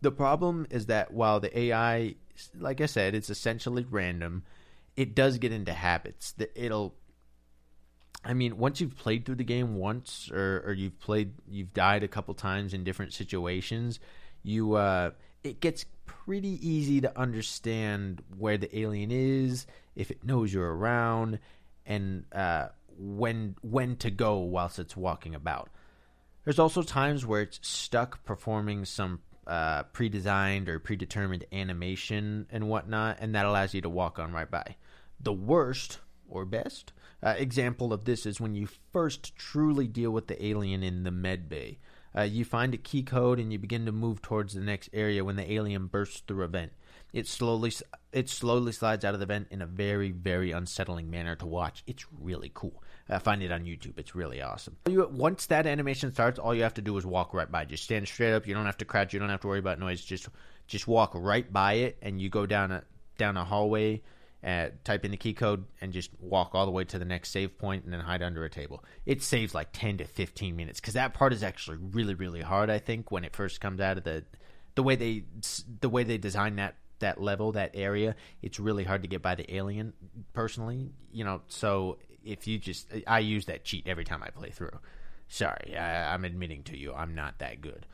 the 0.04 0.12
problem 0.12 0.66
is 0.70 0.86
that 0.86 1.12
while 1.12 1.40
the 1.40 1.58
AI, 1.58 2.14
like 2.56 2.80
I 2.80 2.86
said, 2.86 3.14
it's 3.14 3.30
essentially 3.30 3.84
random, 3.88 4.44
it 4.96 5.14
does 5.14 5.38
get 5.38 5.50
into 5.50 5.72
habits. 5.72 6.32
That 6.32 6.52
it'll. 6.54 6.94
I 8.22 8.32
mean, 8.32 8.56
once 8.56 8.80
you've 8.80 8.96
played 8.96 9.26
through 9.26 9.34
the 9.34 9.44
game 9.44 9.76
once, 9.76 10.30
or, 10.32 10.62
or 10.64 10.72
you've 10.72 10.98
played, 11.00 11.32
you've 11.46 11.74
died 11.74 12.02
a 12.02 12.08
couple 12.08 12.32
times 12.34 12.72
in 12.72 12.84
different 12.84 13.12
situations, 13.12 13.98
you 14.42 14.74
uh, 14.74 15.10
it 15.44 15.60
gets 15.60 15.84
pretty 16.06 16.58
easy 16.66 17.02
to 17.02 17.18
understand 17.18 18.22
where 18.38 18.56
the 18.56 18.76
alien 18.76 19.10
is, 19.12 19.66
if 19.94 20.10
it 20.10 20.24
knows 20.24 20.52
you're 20.52 20.74
around, 20.74 21.38
and 21.86 22.24
uh, 22.32 22.68
when 22.98 23.54
when 23.60 23.96
to 23.96 24.10
go 24.10 24.38
whilst 24.38 24.78
it's 24.78 24.96
walking 24.96 25.34
about. 25.34 25.68
There's 26.44 26.58
also 26.58 26.82
times 26.82 27.24
where 27.24 27.42
it's 27.42 27.60
stuck 27.62 28.24
performing 28.24 28.84
some 28.86 29.20
uh, 29.46 29.84
pre-designed 29.84 30.68
or 30.68 30.78
predetermined 30.78 31.44
animation 31.52 32.46
and 32.50 32.68
whatnot, 32.68 33.18
and 33.20 33.34
that 33.34 33.46
allows 33.46 33.74
you 33.74 33.82
to 33.82 33.88
walk 33.88 34.18
on 34.18 34.32
right 34.32 34.50
by. 34.50 34.76
The 35.20 35.32
worst 35.32 36.00
or 36.28 36.46
best 36.46 36.92
uh, 37.22 37.34
example 37.36 37.92
of 37.92 38.04
this 38.04 38.24
is 38.24 38.40
when 38.40 38.54
you 38.54 38.68
first 38.92 39.36
truly 39.36 39.86
deal 39.86 40.10
with 40.10 40.26
the 40.26 40.44
alien 40.44 40.82
in 40.82 41.04
the 41.04 41.10
med 41.10 41.48
bay. 41.48 41.78
Uh, 42.16 42.22
you 42.22 42.44
find 42.44 42.74
a 42.74 42.78
key 42.78 43.02
code 43.02 43.38
and 43.38 43.52
you 43.52 43.58
begin 43.58 43.86
to 43.86 43.92
move 43.92 44.22
towards 44.22 44.54
the 44.54 44.60
next 44.60 44.88
area 44.92 45.24
when 45.24 45.36
the 45.36 45.52
alien 45.52 45.86
bursts 45.86 46.22
through 46.26 46.44
a 46.44 46.48
vent. 46.48 46.72
It 47.12 47.28
slowly 47.28 47.72
it 48.12 48.28
slowly 48.28 48.72
slides 48.72 49.04
out 49.04 49.14
of 49.14 49.20
the 49.20 49.26
vent 49.26 49.48
in 49.50 49.62
a 49.62 49.66
very 49.66 50.10
very 50.10 50.50
unsettling 50.50 51.10
manner 51.10 51.36
to 51.36 51.46
watch. 51.46 51.84
It's 51.86 52.04
really 52.20 52.50
cool. 52.54 52.82
Find 53.20 53.42
it 53.42 53.52
on 53.52 53.64
YouTube. 53.64 53.98
It's 53.98 54.16
really 54.16 54.42
awesome. 54.42 54.76
Once 54.86 55.46
that 55.46 55.66
animation 55.66 56.12
starts, 56.12 56.38
all 56.38 56.54
you 56.54 56.62
have 56.62 56.74
to 56.74 56.82
do 56.82 56.96
is 56.96 57.06
walk 57.06 57.32
right 57.32 57.50
by. 57.50 57.66
Just 57.66 57.84
stand 57.84 58.08
straight 58.08 58.32
up. 58.32 58.48
You 58.48 58.54
don't 58.54 58.66
have 58.66 58.78
to 58.78 58.84
crouch. 58.84 59.12
You 59.12 59.20
don't 59.20 59.28
have 59.28 59.42
to 59.42 59.46
worry 59.46 59.60
about 59.60 59.78
noise. 59.78 60.04
Just 60.04 60.28
just 60.66 60.88
walk 60.88 61.12
right 61.14 61.52
by 61.52 61.74
it, 61.74 61.98
and 62.02 62.20
you 62.20 62.30
go 62.30 62.46
down 62.46 62.72
a 62.72 62.82
down 63.16 63.36
a 63.36 63.44
hallway. 63.44 64.02
Uh, 64.44 64.68
type 64.84 65.06
in 65.06 65.10
the 65.10 65.16
key 65.16 65.32
code 65.32 65.64
and 65.80 65.90
just 65.90 66.10
walk 66.20 66.54
all 66.54 66.66
the 66.66 66.70
way 66.70 66.84
to 66.84 66.98
the 66.98 67.04
next 67.04 67.30
save 67.30 67.56
point 67.56 67.82
and 67.84 67.92
then 67.92 68.00
hide 68.00 68.22
under 68.22 68.44
a 68.44 68.50
table. 68.50 68.84
It 69.06 69.22
saves 69.22 69.54
like 69.54 69.68
10 69.72 69.98
to 69.98 70.04
15 70.04 70.54
minutes 70.54 70.80
because 70.80 70.94
that 70.94 71.14
part 71.14 71.32
is 71.32 71.42
actually 71.42 71.78
really 71.78 72.14
really 72.14 72.42
hard 72.42 72.68
I 72.68 72.78
think 72.78 73.10
when 73.10 73.24
it 73.24 73.34
first 73.34 73.62
comes 73.62 73.80
out 73.80 73.96
of 73.96 74.04
the 74.04 74.22
the 74.74 74.82
way 74.82 74.96
they 74.96 75.24
the 75.80 75.88
way 75.88 76.04
they 76.04 76.18
design 76.18 76.56
that 76.56 76.76
that 76.98 77.22
level 77.22 77.52
that 77.52 77.70
area 77.72 78.16
it's 78.42 78.60
really 78.60 78.84
hard 78.84 79.00
to 79.00 79.08
get 79.08 79.22
by 79.22 79.34
the 79.34 79.54
alien 79.54 79.94
personally 80.34 80.90
you 81.10 81.24
know 81.24 81.40
so 81.48 81.96
if 82.24 82.46
you 82.46 82.58
just 82.58 82.92
I 83.06 83.20
use 83.20 83.46
that 83.46 83.64
cheat 83.64 83.86
every 83.86 84.04
time 84.04 84.22
I 84.22 84.30
play 84.30 84.50
through. 84.50 84.78
Sorry, 85.28 85.76
I, 85.76 86.14
am 86.14 86.24
admitting 86.24 86.62
to 86.64 86.76
you 86.76 86.92
I'm 86.92 87.14
not 87.14 87.38
that 87.38 87.60
good. 87.60 87.86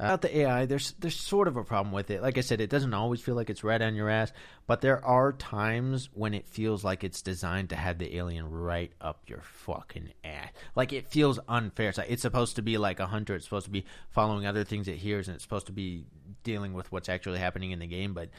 Uh, 0.00 0.04
about 0.06 0.22
the 0.22 0.38
AI, 0.38 0.66
there's 0.66 0.92
there's 0.98 1.18
sort 1.18 1.46
of 1.46 1.56
a 1.56 1.64
problem 1.64 1.92
with 1.92 2.10
it. 2.10 2.22
Like 2.22 2.38
I 2.38 2.40
said, 2.40 2.60
it 2.60 2.70
doesn't 2.70 2.94
always 2.94 3.20
feel 3.20 3.34
like 3.34 3.50
it's 3.50 3.62
right 3.62 3.80
on 3.80 3.94
your 3.94 4.08
ass, 4.08 4.32
but 4.66 4.80
there 4.80 5.04
are 5.04 5.32
times 5.32 6.08
when 6.14 6.32
it 6.32 6.48
feels 6.48 6.82
like 6.82 7.04
it's 7.04 7.22
designed 7.22 7.70
to 7.70 7.76
have 7.76 7.98
the 7.98 8.16
alien 8.16 8.50
right 8.50 8.92
up 9.00 9.22
your 9.26 9.42
fucking 9.42 10.12
ass. 10.24 10.50
Like 10.74 10.92
it 10.92 11.06
feels 11.06 11.38
unfair. 11.48 11.90
It's, 11.90 11.98
like, 11.98 12.10
it's 12.10 12.22
supposed 12.22 12.56
to 12.56 12.62
be 12.62 12.78
like 12.78 13.00
a 13.00 13.06
hunter. 13.06 13.34
It's 13.34 13.44
supposed 13.44 13.66
to 13.66 13.72
be 13.72 13.84
following 14.10 14.46
other 14.46 14.64
things 14.64 14.88
it 14.88 14.96
hears, 14.96 15.28
and 15.28 15.34
it's 15.34 15.44
supposed 15.44 15.66
to 15.66 15.72
be 15.72 16.04
dealing 16.44 16.72
with 16.72 16.90
what's 16.90 17.08
actually 17.08 17.38
happening 17.38 17.72
in 17.72 17.78
the 17.78 17.86
game. 17.86 18.14
But 18.14 18.30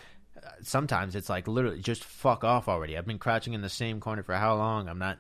sometimes 0.64 1.16
it's 1.16 1.30
like 1.30 1.48
literally 1.48 1.82
just 1.82 2.04
fuck 2.04 2.44
off 2.44 2.68
already. 2.68 2.98
I've 2.98 3.06
been 3.06 3.20
crouching 3.20 3.54
in 3.54 3.62
the 3.62 3.70
same 3.70 4.00
corner 4.00 4.24
for 4.24 4.36
how 4.36 4.56
long? 4.56 4.90
I'm 4.90 5.00
not 5.00 5.20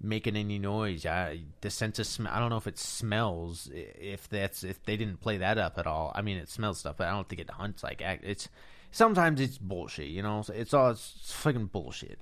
making 0.00 0.36
any 0.36 0.58
noise. 0.58 1.04
I, 1.06 1.40
the 1.60 1.70
sense 1.70 1.98
of 1.98 2.06
smell. 2.06 2.32
I 2.32 2.38
don't 2.38 2.50
know 2.50 2.56
if 2.56 2.66
it 2.66 2.78
smells. 2.78 3.70
If 3.72 4.28
that's 4.28 4.64
if 4.64 4.82
they 4.84 4.96
didn't 4.96 5.20
play 5.20 5.38
that 5.38 5.58
up 5.58 5.78
at 5.78 5.86
all. 5.86 6.12
I 6.14 6.22
mean, 6.22 6.38
it 6.38 6.48
smells 6.48 6.78
stuff, 6.78 6.96
but 6.96 7.08
I 7.08 7.10
don't 7.10 7.28
think 7.28 7.40
it 7.40 7.50
hunts 7.50 7.82
like 7.82 8.00
it's. 8.00 8.48
Sometimes 8.92 9.40
it's 9.40 9.58
bullshit, 9.58 10.08
you 10.08 10.22
know. 10.22 10.42
It's 10.52 10.74
all 10.74 10.90
it's 10.90 11.32
fucking 11.32 11.66
bullshit. 11.66 12.18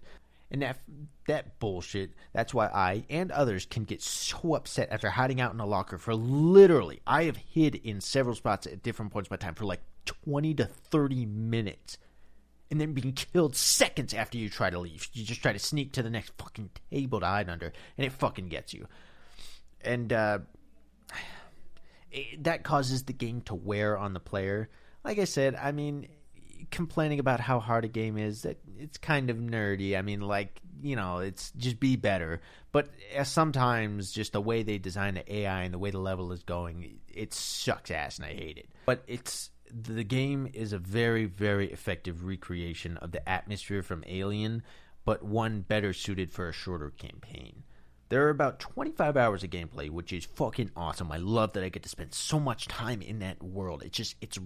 And 0.50 0.62
that 0.62 0.78
that 1.26 1.58
bullshit, 1.60 2.10
that's 2.32 2.54
why 2.54 2.66
I 2.66 3.04
and 3.10 3.30
others 3.30 3.66
can 3.66 3.84
get 3.84 4.02
so 4.02 4.54
upset 4.54 4.88
after 4.90 5.10
hiding 5.10 5.40
out 5.40 5.52
in 5.52 5.60
a 5.60 5.66
locker 5.66 5.98
for 5.98 6.14
literally 6.14 7.00
I 7.06 7.24
have 7.24 7.36
hid 7.36 7.74
in 7.76 8.00
several 8.00 8.34
spots 8.34 8.66
at 8.66 8.82
different 8.82 9.12
points 9.12 9.28
in 9.28 9.34
my 9.34 9.36
time 9.36 9.54
for 9.54 9.66
like 9.66 9.82
20 10.06 10.54
to 10.54 10.64
30 10.64 11.26
minutes 11.26 11.98
and 12.70 12.80
then 12.80 12.92
being 12.92 13.12
killed 13.12 13.56
seconds 13.56 14.12
after 14.14 14.38
you 14.38 14.48
try 14.48 14.70
to 14.70 14.78
leave. 14.78 15.08
You 15.12 15.24
just 15.24 15.42
try 15.42 15.52
to 15.52 15.58
sneak 15.58 15.92
to 15.92 16.02
the 16.02 16.10
next 16.10 16.32
fucking 16.38 16.70
table 16.90 17.20
to 17.20 17.26
hide 17.26 17.48
under, 17.48 17.72
and 17.96 18.06
it 18.06 18.12
fucking 18.12 18.48
gets 18.48 18.74
you. 18.74 18.86
And 19.80 20.12
uh, 20.12 20.40
it, 22.12 22.44
that 22.44 22.64
causes 22.64 23.04
the 23.04 23.12
game 23.12 23.40
to 23.42 23.54
wear 23.54 23.96
on 23.96 24.12
the 24.12 24.20
player. 24.20 24.68
Like 25.04 25.18
I 25.18 25.24
said, 25.24 25.54
I 25.54 25.72
mean, 25.72 26.08
complaining 26.70 27.20
about 27.20 27.40
how 27.40 27.60
hard 27.60 27.84
a 27.84 27.88
game 27.88 28.18
is, 28.18 28.42
that 28.42 28.58
it's 28.78 28.98
kind 28.98 29.30
of 29.30 29.38
nerdy. 29.38 29.96
I 29.96 30.02
mean, 30.02 30.20
like 30.20 30.60
you 30.82 30.96
know, 30.96 31.18
it's 31.18 31.50
just 31.52 31.80
be 31.80 31.96
better. 31.96 32.40
But 32.70 32.88
uh, 33.16 33.24
sometimes, 33.24 34.12
just 34.12 34.32
the 34.32 34.40
way 34.40 34.62
they 34.62 34.78
design 34.78 35.14
the 35.14 35.34
AI 35.34 35.62
and 35.62 35.74
the 35.74 35.78
way 35.78 35.90
the 35.90 35.98
level 35.98 36.32
is 36.32 36.42
going, 36.42 36.98
it 37.12 37.32
sucks 37.32 37.90
ass, 37.90 38.18
and 38.18 38.26
I 38.26 38.34
hate 38.34 38.58
it. 38.58 38.68
But 38.84 39.02
it's 39.06 39.50
the 39.72 40.04
game 40.04 40.48
is 40.52 40.72
a 40.72 40.78
very, 40.78 41.24
very 41.26 41.70
effective 41.72 42.24
recreation 42.24 42.96
of 42.98 43.12
the 43.12 43.26
atmosphere 43.28 43.82
from 43.82 44.04
Alien, 44.06 44.62
but 45.04 45.22
one 45.22 45.60
better 45.62 45.92
suited 45.92 46.30
for 46.30 46.48
a 46.48 46.52
shorter 46.52 46.90
campaign. 46.90 47.62
There 48.10 48.26
are 48.26 48.30
about 48.30 48.58
25 48.58 49.16
hours 49.16 49.44
of 49.44 49.50
gameplay, 49.50 49.90
which 49.90 50.12
is 50.12 50.24
fucking 50.24 50.70
awesome. 50.74 51.12
I 51.12 51.18
love 51.18 51.52
that 51.52 51.64
I 51.64 51.68
get 51.68 51.82
to 51.82 51.88
spend 51.90 52.14
so 52.14 52.40
much 52.40 52.66
time 52.66 53.02
in 53.02 53.18
that 53.18 53.42
world. 53.42 53.82
It's 53.84 53.96
just, 53.96 54.16
it's, 54.20 54.38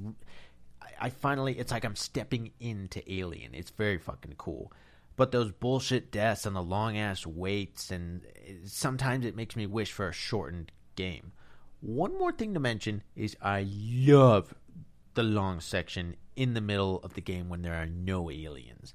I 1.01 1.11
finally, 1.11 1.59
it's 1.59 1.71
like 1.71 1.85
I'm 1.85 1.95
stepping 1.97 2.51
into 2.59 3.03
Alien. 3.13 3.55
It's 3.55 3.71
very 3.71 3.99
fucking 3.99 4.35
cool. 4.39 4.73
but 5.17 5.31
those 5.31 5.53
bullshit 5.53 6.11
deaths 6.11 6.47
and 6.47 6.57
the 6.57 6.63
long 6.63 6.97
ass 6.97 7.27
waits, 7.27 7.91
and 7.91 8.23
sometimes 8.65 9.27
it 9.27 9.37
makes 9.37 9.57
me 9.57 9.67
wish 9.67 9.93
for 9.93 10.09
a 10.09 10.13
shortened 10.13 10.73
game. 10.97 11.33
One 11.81 12.17
more 12.19 12.33
thing 12.33 12.55
to 12.55 12.61
mention 12.61 13.03
is 13.17 13.37
I 13.43 13.67
love 13.69 14.55
the 15.15 15.23
long 15.23 15.61
section 15.61 16.17
in 16.37 16.55
the 16.55 16.61
middle 16.61 17.01
of 17.03 17.15
the 17.15 17.21
game 17.21 17.49
when 17.49 17.63
there 17.63 17.75
are 17.75 17.87
no 17.87 18.31
aliens. 18.31 18.95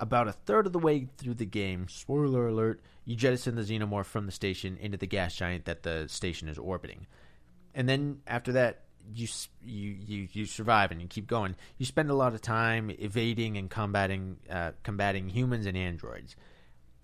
About 0.00 0.28
a 0.28 0.32
third 0.32 0.66
of 0.66 0.72
the 0.72 0.78
way 0.78 1.08
through 1.16 1.34
the 1.34 1.46
game, 1.46 1.86
spoiler 1.88 2.48
alert, 2.48 2.82
you 3.04 3.14
jettison 3.14 3.54
the 3.54 3.62
xenomorph 3.62 4.06
from 4.06 4.26
the 4.26 4.32
station 4.32 4.76
into 4.80 4.98
the 4.98 5.06
gas 5.06 5.34
giant 5.34 5.64
that 5.66 5.82
the 5.82 6.06
station 6.08 6.48
is 6.48 6.58
orbiting. 6.58 7.06
And 7.74 7.88
then 7.88 8.20
after 8.26 8.52
that, 8.52 8.82
you 9.14 9.26
you 9.64 9.96
you 10.06 10.28
you 10.32 10.46
survive 10.46 10.90
and 10.90 11.00
you 11.00 11.08
keep 11.08 11.26
going. 11.26 11.56
You 11.78 11.86
spend 11.86 12.10
a 12.10 12.14
lot 12.14 12.34
of 12.34 12.40
time 12.40 12.90
evading 12.90 13.56
and 13.56 13.68
combating 13.68 14.36
uh, 14.48 14.72
combating 14.82 15.28
humans 15.28 15.66
and 15.66 15.76
androids. 15.76 16.36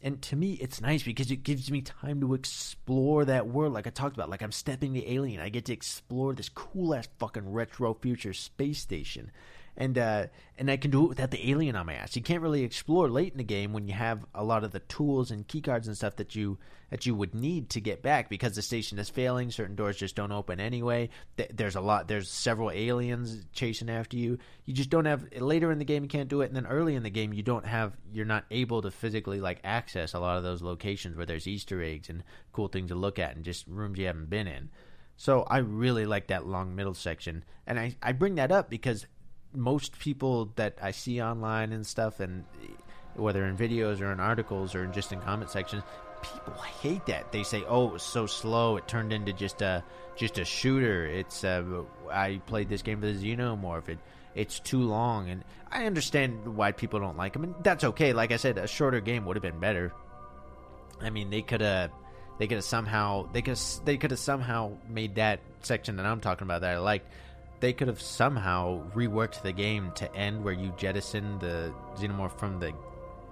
And 0.02 0.22
to 0.22 0.36
me, 0.36 0.52
it's 0.54 0.80
nice 0.80 1.02
because 1.02 1.30
it 1.30 1.42
gives 1.42 1.70
me 1.72 1.80
time 1.80 2.20
to 2.20 2.34
explore 2.34 3.24
that 3.24 3.48
world, 3.48 3.72
like 3.72 3.86
I 3.86 3.90
talked 3.90 4.16
about. 4.16 4.30
Like 4.30 4.42
I'm 4.42 4.52
stepping 4.52 4.92
the 4.92 5.12
alien, 5.12 5.40
I 5.40 5.48
get 5.48 5.64
to 5.66 5.72
explore 5.72 6.34
this 6.34 6.48
cool 6.48 6.94
ass 6.94 7.08
fucking 7.18 7.52
retro 7.52 7.94
future 7.94 8.32
space 8.32 8.78
station 8.78 9.32
and 9.78 9.96
uh, 9.96 10.26
and 10.58 10.70
I 10.70 10.76
can 10.76 10.90
do 10.90 11.04
it 11.04 11.08
without 11.08 11.30
the 11.30 11.50
alien 11.50 11.76
on 11.76 11.86
my 11.86 11.94
ass. 11.94 12.16
You 12.16 12.22
can't 12.22 12.42
really 12.42 12.64
explore 12.64 13.08
late 13.08 13.30
in 13.30 13.38
the 13.38 13.44
game 13.44 13.72
when 13.72 13.86
you 13.86 13.94
have 13.94 14.26
a 14.34 14.42
lot 14.42 14.64
of 14.64 14.72
the 14.72 14.80
tools 14.80 15.30
and 15.30 15.46
keycards 15.46 15.86
and 15.86 15.96
stuff 15.96 16.16
that 16.16 16.34
you 16.34 16.58
that 16.90 17.06
you 17.06 17.14
would 17.14 17.32
need 17.32 17.70
to 17.70 17.80
get 17.80 18.02
back 18.02 18.28
because 18.28 18.56
the 18.56 18.62
station 18.62 18.98
is 18.98 19.08
failing. 19.08 19.52
Certain 19.52 19.76
doors 19.76 19.96
just 19.96 20.16
don't 20.16 20.32
open 20.32 20.58
anyway. 20.58 21.10
There's 21.54 21.76
a 21.76 21.80
lot. 21.80 22.08
There's 22.08 22.28
several 22.28 22.72
aliens 22.72 23.44
chasing 23.52 23.88
after 23.88 24.16
you. 24.16 24.38
You 24.64 24.74
just 24.74 24.90
don't 24.90 25.04
have 25.04 25.26
later 25.38 25.70
in 25.70 25.78
the 25.78 25.84
game. 25.84 26.02
You 26.02 26.08
can't 26.08 26.28
do 26.28 26.40
it, 26.40 26.46
and 26.46 26.56
then 26.56 26.66
early 26.66 26.96
in 26.96 27.04
the 27.04 27.10
game 27.10 27.32
you 27.32 27.44
don't 27.44 27.66
have. 27.66 27.96
You're 28.12 28.26
not 28.26 28.46
able 28.50 28.82
to 28.82 28.90
physically 28.90 29.40
like 29.40 29.60
access 29.62 30.12
a 30.12 30.18
lot 30.18 30.38
of 30.38 30.42
those 30.42 30.60
locations 30.60 31.16
where 31.16 31.26
there's 31.26 31.46
Easter 31.46 31.80
eggs 31.80 32.10
and 32.10 32.24
cool 32.52 32.66
things 32.66 32.88
to 32.88 32.96
look 32.96 33.20
at 33.20 33.36
and 33.36 33.44
just 33.44 33.68
rooms 33.68 33.96
you 33.96 34.06
haven't 34.06 34.28
been 34.28 34.48
in. 34.48 34.70
So 35.16 35.42
I 35.42 35.58
really 35.58 36.06
like 36.06 36.28
that 36.28 36.46
long 36.46 36.74
middle 36.74 36.94
section, 36.94 37.44
and 37.64 37.78
I 37.78 37.96
I 38.02 38.10
bring 38.10 38.34
that 38.36 38.50
up 38.50 38.70
because 38.70 39.06
most 39.54 39.98
people 39.98 40.52
that 40.56 40.78
I 40.82 40.90
see 40.90 41.20
online 41.22 41.72
and 41.72 41.86
stuff, 41.86 42.20
and 42.20 42.44
whether 43.14 43.44
in 43.46 43.56
videos 43.56 44.00
or 44.00 44.12
in 44.12 44.20
articles 44.20 44.74
or 44.74 44.86
just 44.86 45.12
in 45.12 45.20
comment 45.20 45.50
sections, 45.50 45.82
people 46.22 46.52
hate 46.80 47.06
that. 47.06 47.32
They 47.32 47.42
say, 47.42 47.64
"Oh, 47.66 47.88
it 47.88 47.92
was 47.94 48.02
so 48.02 48.26
slow. 48.26 48.76
It 48.76 48.88
turned 48.88 49.12
into 49.12 49.32
just 49.32 49.62
a 49.62 49.84
just 50.16 50.38
a 50.38 50.44
shooter." 50.44 51.06
It's 51.06 51.44
uh, 51.44 51.82
I 52.10 52.40
played 52.46 52.68
this 52.68 52.82
game 52.82 53.00
for 53.00 53.06
the 53.06 53.14
xenomorph. 53.14 53.88
It 53.88 53.98
it's 54.34 54.60
too 54.60 54.82
long, 54.82 55.30
and 55.30 55.44
I 55.70 55.86
understand 55.86 56.56
why 56.56 56.72
people 56.72 57.00
don't 57.00 57.16
like 57.16 57.32
them, 57.32 57.44
and 57.44 57.54
that's 57.62 57.84
okay. 57.84 58.12
Like 58.12 58.32
I 58.32 58.36
said, 58.36 58.58
a 58.58 58.66
shorter 58.66 59.00
game 59.00 59.24
would 59.26 59.36
have 59.36 59.42
been 59.42 59.58
better. 59.58 59.92
I 61.00 61.10
mean, 61.10 61.30
they 61.30 61.42
could 61.42 61.60
have 61.60 61.90
they 62.38 62.46
could 62.46 62.56
have 62.56 62.64
somehow 62.64 63.28
they 63.32 63.42
could 63.42 63.58
they 63.84 63.96
could 63.96 64.10
have 64.10 64.20
somehow 64.20 64.72
made 64.88 65.16
that 65.16 65.40
section 65.62 65.96
that 65.96 66.06
I'm 66.06 66.20
talking 66.20 66.46
about 66.46 66.60
that 66.62 66.70
I 66.70 66.78
liked 66.78 67.06
they 67.60 67.72
could 67.72 67.88
have 67.88 68.00
somehow 68.00 68.82
reworked 68.94 69.42
the 69.42 69.52
game 69.52 69.92
to 69.96 70.12
end 70.14 70.42
where 70.44 70.54
you 70.54 70.72
jettison 70.76 71.38
the 71.38 71.72
xenomorph 71.96 72.38
from 72.38 72.60
the 72.60 72.72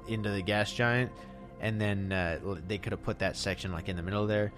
into 0.08 0.30
the 0.30 0.42
gas 0.42 0.72
giant, 0.72 1.12
and 1.60 1.80
then 1.80 2.12
uh, 2.12 2.38
they 2.66 2.78
could 2.78 2.92
have 2.92 3.02
put 3.02 3.18
that 3.20 3.36
section 3.36 3.72
like 3.72 3.88
in 3.88 3.96
the 3.96 4.02
middle 4.02 4.26
there. 4.26 4.52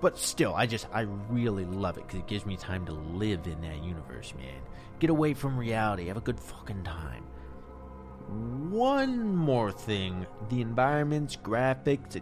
But 0.00 0.18
still, 0.18 0.54
I 0.54 0.66
just 0.66 0.86
I 0.92 1.02
really 1.28 1.64
love 1.64 1.98
it 1.98 2.06
because 2.06 2.20
it 2.20 2.26
gives 2.28 2.46
me 2.46 2.56
time 2.56 2.86
to 2.86 2.92
live 2.92 3.46
in 3.46 3.60
that 3.62 3.82
universe, 3.82 4.32
man. 4.36 4.60
Get 5.00 5.10
away 5.10 5.34
from 5.34 5.56
reality, 5.56 6.06
have 6.06 6.16
a 6.16 6.20
good 6.20 6.38
fucking 6.38 6.84
time. 6.84 7.24
One 8.70 9.34
more 9.34 9.72
thing: 9.72 10.26
the 10.50 10.60
environments, 10.60 11.36
graphics, 11.36 12.20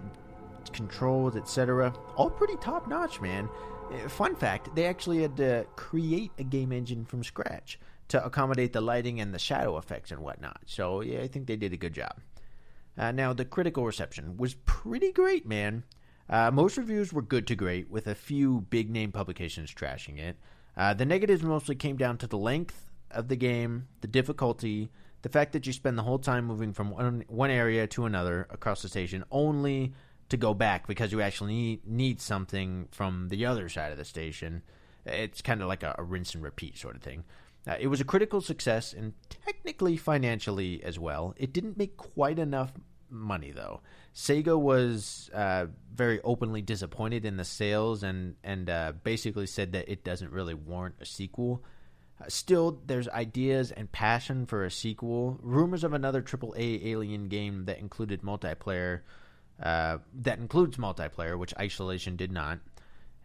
controls, 0.73 1.37
etc., 1.37 1.93
all 2.17 2.31
pretty 2.31 2.57
top 2.57 2.89
notch, 2.89 3.21
man. 3.21 3.49
Uh, 3.91 4.09
fun 4.09 4.35
fact 4.35 4.75
they 4.75 4.87
actually 4.87 5.23
had 5.23 5.37
to 5.37 5.67
create 5.77 6.33
a 6.39 6.45
game 6.45 6.73
engine 6.73 7.05
from 7.05 7.23
scratch 7.23 7.79
to 8.09 8.25
accommodate 8.25 8.73
the 8.73 8.81
lighting 8.81 9.21
and 9.21 9.35
the 9.35 9.39
shadow 9.39 9.77
effects 9.79 10.11
and 10.11 10.21
whatnot. 10.21 10.61
So, 10.67 11.01
yeah, 11.01 11.21
I 11.21 11.29
think 11.29 11.47
they 11.47 11.57
did 11.57 11.73
a 11.73 11.77
good 11.77 11.93
job. 11.93 12.21
Uh, 12.97 13.13
now, 13.13 13.33
the 13.33 13.45
critical 13.45 13.85
reception 13.85 14.37
was 14.37 14.55
pretty 14.65 15.13
great, 15.13 15.47
man. 15.47 15.85
Uh, 16.29 16.51
most 16.51 16.77
reviews 16.77 17.13
were 17.13 17.23
good 17.23 17.47
to 17.47 17.55
great, 17.55 17.91
with 17.91 18.07
a 18.07 18.15
few 18.15 18.63
big 18.71 18.91
name 18.91 19.13
publications 19.13 19.73
trashing 19.73 20.19
it. 20.19 20.37
Uh, 20.77 20.95
the 20.95 21.05
negatives 21.05 21.43
mostly 21.43 21.75
came 21.75 21.97
down 21.97 22.17
to 22.19 22.27
the 22.27 22.39
length 22.39 22.91
of 23.11 23.29
the 23.29 23.37
game, 23.37 23.87
the 24.01 24.09
difficulty, 24.09 24.89
the 25.23 25.29
fact 25.29 25.53
that 25.53 25.67
you 25.67 25.73
spend 25.73 25.99
the 25.99 26.03
whole 26.03 26.19
time 26.19 26.45
moving 26.45 26.73
from 26.73 26.91
one, 26.91 27.25
one 27.29 27.51
area 27.51 27.87
to 27.87 28.05
another 28.05 28.47
across 28.51 28.83
the 28.83 28.89
station, 28.89 29.25
only 29.31 29.93
to 30.29 30.37
go 30.37 30.55
back 30.55 30.87
because 30.87 31.13
you 31.13 31.21
actually 31.21 31.55
need, 31.55 31.87
need 31.87 32.21
something 32.21 32.89
from 32.91 33.29
the 33.29 33.47
other 33.47 33.69
side 33.69 33.93
of 33.93 33.99
the 33.99 34.05
station. 34.05 34.63
It's 35.05 35.43
kind 35.43 35.63
of 35.63 35.69
like 35.69 35.83
a, 35.83 35.95
a, 35.99 36.03
rinse 36.03 36.35
and 36.35 36.43
repeat 36.43 36.77
sort 36.77 36.97
of 36.97 37.03
thing. 37.03 37.25
Uh, 37.67 37.77
it 37.79 37.89
was 37.89 38.01
a 38.01 38.05
critical 38.05 38.41
success 38.41 38.93
and 38.93 39.13
technically 39.29 39.97
financially 39.97 40.83
as 40.83 40.99
well. 40.99 41.35
It 41.37 41.53
didn't 41.53 41.77
make 41.77 41.97
quite 41.97 42.39
enough 42.39 42.73
money 43.11 43.53
though. 43.53 43.81
Sega 44.15 44.59
was 44.59 45.31
uh, 45.35 45.67
very 45.95 46.21
openly 46.23 46.63
disappointed 46.63 47.25
in 47.25 47.37
the 47.37 47.45
sales 47.45 48.03
and 48.03 48.37
and 48.43 48.71
uh, 48.71 48.93
basically 49.03 49.47
said 49.47 49.73
that 49.73 49.91
it 49.91 50.05
doesn't 50.05 50.33
really 50.33 50.55
warrant 50.55 50.97
a 51.01 51.05
sequel. 51.05 51.63
Uh, 52.21 52.25
still, 52.29 52.81
there's 52.87 53.09
ideas 53.09 53.73
and 53.73 53.93
passion 53.93 54.47
for 54.47 54.65
a 54.65 54.71
sequel. 54.71 55.39
Rumors 55.43 55.85
of 55.85 55.93
another 55.93 56.23
AAA 56.23 56.87
Alien 56.87 57.29
game 57.29 57.67
that 57.67 57.79
included 57.79 58.23
multiplayer 58.23 59.01
uh, 59.63 59.99
that 60.15 60.39
includes 60.39 60.77
multiplayer, 60.77 61.39
which 61.39 61.55
Isolation 61.59 62.17
did 62.17 62.33
not. 62.33 62.59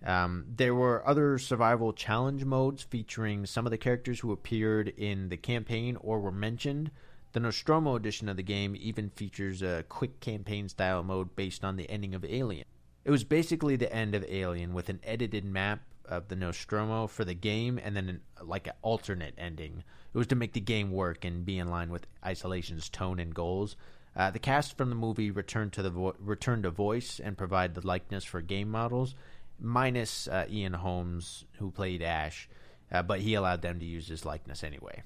Um, 0.04 0.46
there 0.48 0.74
were 0.74 1.08
other 1.08 1.38
survival 1.38 1.94
challenge 1.94 2.44
modes 2.44 2.82
featuring 2.84 3.46
some 3.46 3.68
of 3.68 3.72
the 3.72 3.78
characters 3.78 4.20
who 4.20 4.32
appeared 4.32 4.88
in 4.90 5.30
the 5.30 5.38
campaign 5.38 5.98
or 6.00 6.20
were 6.20 6.32
mentioned. 6.32 6.92
The 7.34 7.40
Nostromo 7.40 7.96
edition 7.96 8.28
of 8.28 8.36
the 8.36 8.44
game 8.44 8.76
even 8.80 9.10
features 9.10 9.62
a 9.62 9.86
quick 9.88 10.20
campaign 10.20 10.68
style 10.70 11.04
mode 11.04 11.36
based 11.36 11.64
on 11.64 11.78
the 11.78 11.90
ending 11.90 12.16
of 12.16 12.26
Alien. 12.26 12.66
It 13.06 13.12
was 13.12 13.24
basically 13.24 13.76
the 13.76 13.94
end 13.94 14.16
of 14.16 14.26
Alien 14.28 14.74
with 14.74 14.90
an 14.90 15.00
edited 15.04 15.46
map 15.46 15.82
of 16.06 16.28
the 16.28 16.36
Nostromo 16.36 17.08
for 17.08 17.24
the 17.24 17.34
game 17.34 17.80
and 17.82 17.96
then 17.96 18.10
an, 18.10 18.22
like 18.44 18.68
an 18.68 18.74
alternate 18.82 19.34
ending. 19.38 19.84
It 20.14 20.18
was 20.18 20.28
to 20.28 20.36
make 20.36 20.54
the 20.54 20.60
game 20.60 20.92
work 20.92 21.24
and 21.24 21.46
be 21.46 21.58
in 21.58 21.70
line 21.70 21.90
with 21.90 22.06
Isolation's 22.26 22.90
tone 22.90 23.20
and 23.20 23.34
goals. 23.34 23.78
Uh, 24.16 24.30
the 24.30 24.40
cast 24.40 24.78
from 24.78 24.90
the 24.90 24.96
movie 24.96 25.32
returned 25.32 25.72
to 25.74 25.82
the 25.82 25.90
vo- 25.90 26.16
returned 26.20 26.64
to 26.64 26.72
voice 26.72 27.20
and 27.24 27.38
provide 27.38 27.76
the 27.76 27.86
likeness 27.86 28.26
for 28.26 28.42
game 28.42 28.70
models, 28.70 29.16
minus 29.60 30.28
uh, 30.28 30.46
Ian 30.50 30.74
Holmes 30.74 31.46
who 31.60 31.72
played 31.72 32.02
Ash, 32.02 32.50
uh, 32.92 33.02
but 33.04 33.22
he 33.22 33.36
allowed 33.36 33.62
them 33.62 33.80
to 33.80 33.86
use 33.86 34.08
his 34.08 34.26
likeness 34.26 34.64
anyway. 34.64 35.04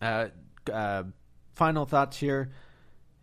Uh, 0.00 0.28
uh, 0.70 1.04
final 1.54 1.86
thoughts 1.86 2.18
here. 2.18 2.50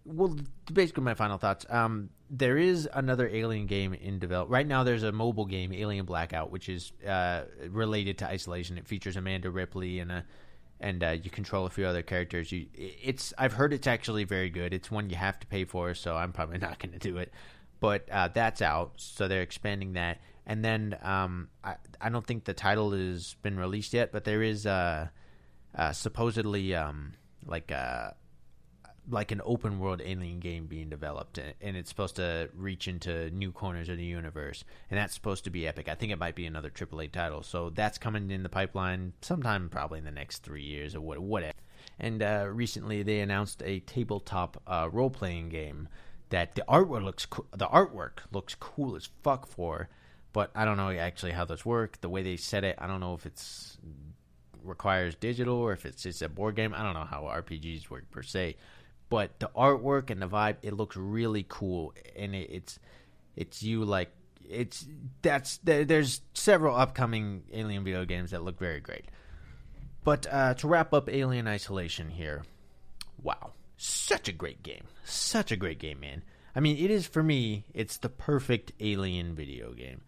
Well, 0.06 0.36
basically 0.72 1.04
my 1.04 1.14
final 1.14 1.38
thoughts. 1.38 1.66
Um, 1.70 2.10
there 2.32 2.58
is 2.58 2.88
another 2.94 3.28
Alien 3.28 3.68
game 3.68 3.94
in 3.94 4.18
development 4.18 4.52
right 4.52 4.68
now. 4.68 4.84
There's 4.84 5.04
a 5.04 5.12
mobile 5.12 5.46
game, 5.46 5.74
Alien 5.74 6.06
Blackout, 6.06 6.52
which 6.52 6.70
is 6.70 6.92
uh, 7.08 7.44
related 7.70 8.20
to 8.20 8.28
Isolation. 8.28 8.78
It 8.78 8.88
features 8.88 9.18
Amanda 9.18 9.52
Ripley 9.52 10.00
and 10.00 10.12
a 10.12 10.26
and 10.80 11.04
uh, 11.04 11.10
you 11.10 11.30
control 11.30 11.66
a 11.66 11.70
few 11.70 11.86
other 11.86 12.02
characters. 12.02 12.52
You, 12.52 12.68
it's 12.74 13.34
I've 13.38 13.54
heard 13.54 13.74
it's 13.74 13.88
actually 13.88 14.24
very 14.24 14.50
good. 14.50 14.74
It's 14.74 14.90
one 14.90 15.10
you 15.10 15.16
have 15.16 15.40
to 15.40 15.48
pay 15.48 15.66
for, 15.66 15.94
so 15.94 16.16
I'm 16.16 16.32
probably 16.32 16.58
not 16.60 16.80
going 16.80 16.94
to 16.94 17.00
do 17.00 17.18
it. 17.18 17.32
But 17.80 18.10
uh, 18.12 18.30
that's 18.30 18.62
out, 18.62 18.94
so 18.98 19.28
they're 19.28 19.42
expanding 19.42 19.94
that. 19.94 20.20
And 20.46 20.66
then 20.66 20.98
um, 21.02 21.50
I 21.64 21.76
I 22.02 22.10
don't 22.10 22.26
think 22.26 22.46
the 22.46 22.54
title 22.54 22.92
has 22.92 23.36
been 23.42 23.58
released 23.58 23.94
yet, 23.94 24.12
but 24.12 24.24
there 24.24 24.42
is 24.42 24.66
uh, 24.66 25.08
uh 25.76 25.92
supposedly 25.92 26.74
um, 26.76 27.14
like 27.46 27.72
a 27.72 27.76
uh, 27.78 28.12
like 29.10 29.32
an 29.32 29.42
open 29.44 29.80
world 29.80 30.02
alien 30.04 30.40
game 30.40 30.68
being 30.68 30.90
developed, 30.90 31.38
and 31.38 31.78
it's 31.78 31.90
supposed 31.90 32.16
to 32.18 32.50
reach 32.56 32.88
into 32.88 33.30
new 33.32 33.52
corners 33.52 33.90
of 33.90 33.98
the 33.98 34.04
universe, 34.04 34.64
and 34.90 34.98
that's 34.98 35.14
supposed 35.14 35.44
to 35.46 35.50
be 35.50 35.68
epic. 35.68 35.90
I 35.90 35.96
think 35.96 36.12
it 36.12 36.20
might 36.20 36.36
be 36.36 36.46
another 36.46 36.70
AAA 36.70 37.12
title, 37.12 37.44
so 37.44 37.70
that's 37.70 37.98
coming 37.98 38.32
in 38.32 38.44
the 38.44 38.50
pipeline 38.50 39.14
sometime, 39.22 39.70
probably 39.70 40.00
in 40.00 40.06
the 40.06 40.12
next 40.12 40.44
three 40.44 40.64
years 40.64 40.96
or 40.96 41.02
what, 41.02 41.20
whatever. 41.20 41.54
And 42.00 42.22
uh, 42.22 42.48
recently, 42.52 43.04
they 43.04 43.20
announced 43.20 43.62
a 43.66 43.80
tabletop 43.82 44.62
uh, 44.68 44.90
role 44.92 45.10
playing 45.10 45.50
game 45.50 45.88
that 46.30 46.56
the 46.56 46.64
artwork 46.70 47.04
looks 47.04 47.26
co- 47.26 47.48
the 47.56 47.68
artwork 47.68 48.20
looks 48.32 48.56
cool 48.56 48.96
as 48.96 49.10
fuck 49.24 49.48
for, 49.48 49.90
but 50.34 50.52
I 50.56 50.66
don't 50.66 50.78
know 50.78 50.92
actually 50.92 51.32
how 51.32 51.46
those 51.46 51.66
work. 51.66 52.00
The 52.02 52.10
way 52.10 52.24
they 52.24 52.38
set 52.38 52.64
it, 52.64 52.76
I 52.80 52.88
don't 52.88 53.00
know 53.00 53.14
if 53.14 53.26
it's 53.26 53.78
requires 54.64 55.16
digital 55.16 55.56
or 55.56 55.74
if 55.74 55.86
it's 55.86 56.04
just 56.04 56.22
a 56.22 56.30
board 56.30 56.56
game. 56.56 56.74
I 56.74 56.84
don't 56.84 56.94
know 56.94 57.06
how 57.06 57.24
RPGs 57.24 57.90
work 57.90 58.10
per 58.12 58.22
se 58.22 58.56
but 59.10 59.40
the 59.40 59.50
artwork 59.56 60.10
and 60.10 60.22
the 60.22 60.28
vibe 60.28 60.58
it 60.62 60.74
looks 60.74 60.96
really 60.96 61.46
cool 61.48 61.94
and 62.16 62.36
it, 62.36 62.50
it's 62.52 62.80
it's 63.36 63.64
you 63.64 63.84
like 63.84 64.12
it's 64.48 64.86
that's 65.22 65.58
there, 65.58 65.86
there's 65.86 66.22
several 66.34 66.76
upcoming 66.76 67.44
alien 67.54 67.84
video 67.84 68.06
games 68.06 68.32
that 68.32 68.44
look 68.44 68.60
very 68.60 68.80
great 68.80 69.06
but 70.04 70.26
uh, 70.32 70.54
to 70.56 70.68
wrap 70.68 70.94
up 70.94 71.10
alien 71.10 71.48
isolation 71.48 72.10
here 72.10 72.44
wow 73.22 73.52
such 73.82 74.28
a 74.28 74.34
great 74.34 74.62
game. 74.62 74.84
Such 75.06 75.54
a 75.54 75.56
great 75.56 75.80
game, 75.80 76.02
man. 76.02 76.24
I 76.54 76.60
mean, 76.60 76.78
it 76.78 76.92
is 76.92 77.08
for 77.08 77.24
me, 77.24 77.64
it's 77.74 77.96
the 77.96 78.10
perfect 78.10 78.74
alien 78.82 79.36
video 79.36 79.72
game. 79.72 80.02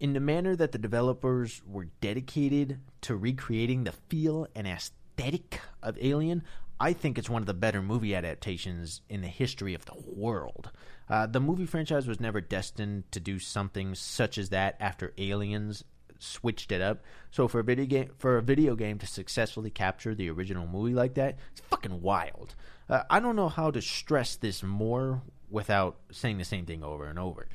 In 0.00 0.14
the 0.14 0.20
manner 0.20 0.56
that 0.56 0.72
the 0.72 0.78
developers 0.78 1.60
were 1.66 1.88
dedicated 2.00 2.80
to 3.02 3.16
recreating 3.16 3.84
the 3.84 3.92
feel 3.92 4.46
and 4.54 4.66
aesthetic 4.66 5.60
of 5.82 5.98
Alien, 6.00 6.42
I 6.80 6.92
think 6.92 7.18
it's 7.18 7.30
one 7.30 7.42
of 7.42 7.46
the 7.46 7.54
better 7.54 7.82
movie 7.82 8.14
adaptations 8.14 9.00
in 9.08 9.20
the 9.20 9.28
history 9.28 9.74
of 9.74 9.84
the 9.84 9.96
world. 10.06 10.70
Uh, 11.08 11.26
the 11.26 11.40
movie 11.40 11.66
franchise 11.66 12.06
was 12.06 12.20
never 12.20 12.40
destined 12.40 13.10
to 13.12 13.20
do 13.20 13.38
something 13.38 13.94
such 13.94 14.38
as 14.38 14.50
that 14.50 14.76
after 14.78 15.12
Aliens 15.18 15.84
switched 16.18 16.70
it 16.70 16.80
up. 16.80 17.02
So 17.30 17.48
for 17.48 17.60
a 17.60 17.64
video 17.64 17.86
game, 17.86 18.10
for 18.18 18.38
a 18.38 18.42
video 18.42 18.76
game 18.76 18.98
to 18.98 19.06
successfully 19.06 19.70
capture 19.70 20.14
the 20.14 20.30
original 20.30 20.66
movie 20.66 20.94
like 20.94 21.14
that, 21.14 21.38
it's 21.52 21.60
fucking 21.62 22.02
wild. 22.02 22.54
Uh, 22.88 23.02
I 23.10 23.20
don't 23.20 23.36
know 23.36 23.48
how 23.48 23.70
to 23.70 23.82
stress 23.82 24.36
this 24.36 24.62
more 24.62 25.22
without 25.50 25.96
saying 26.12 26.38
the 26.38 26.44
same 26.44 26.66
thing 26.66 26.82
over 26.82 27.06
and 27.06 27.18
over. 27.18 27.48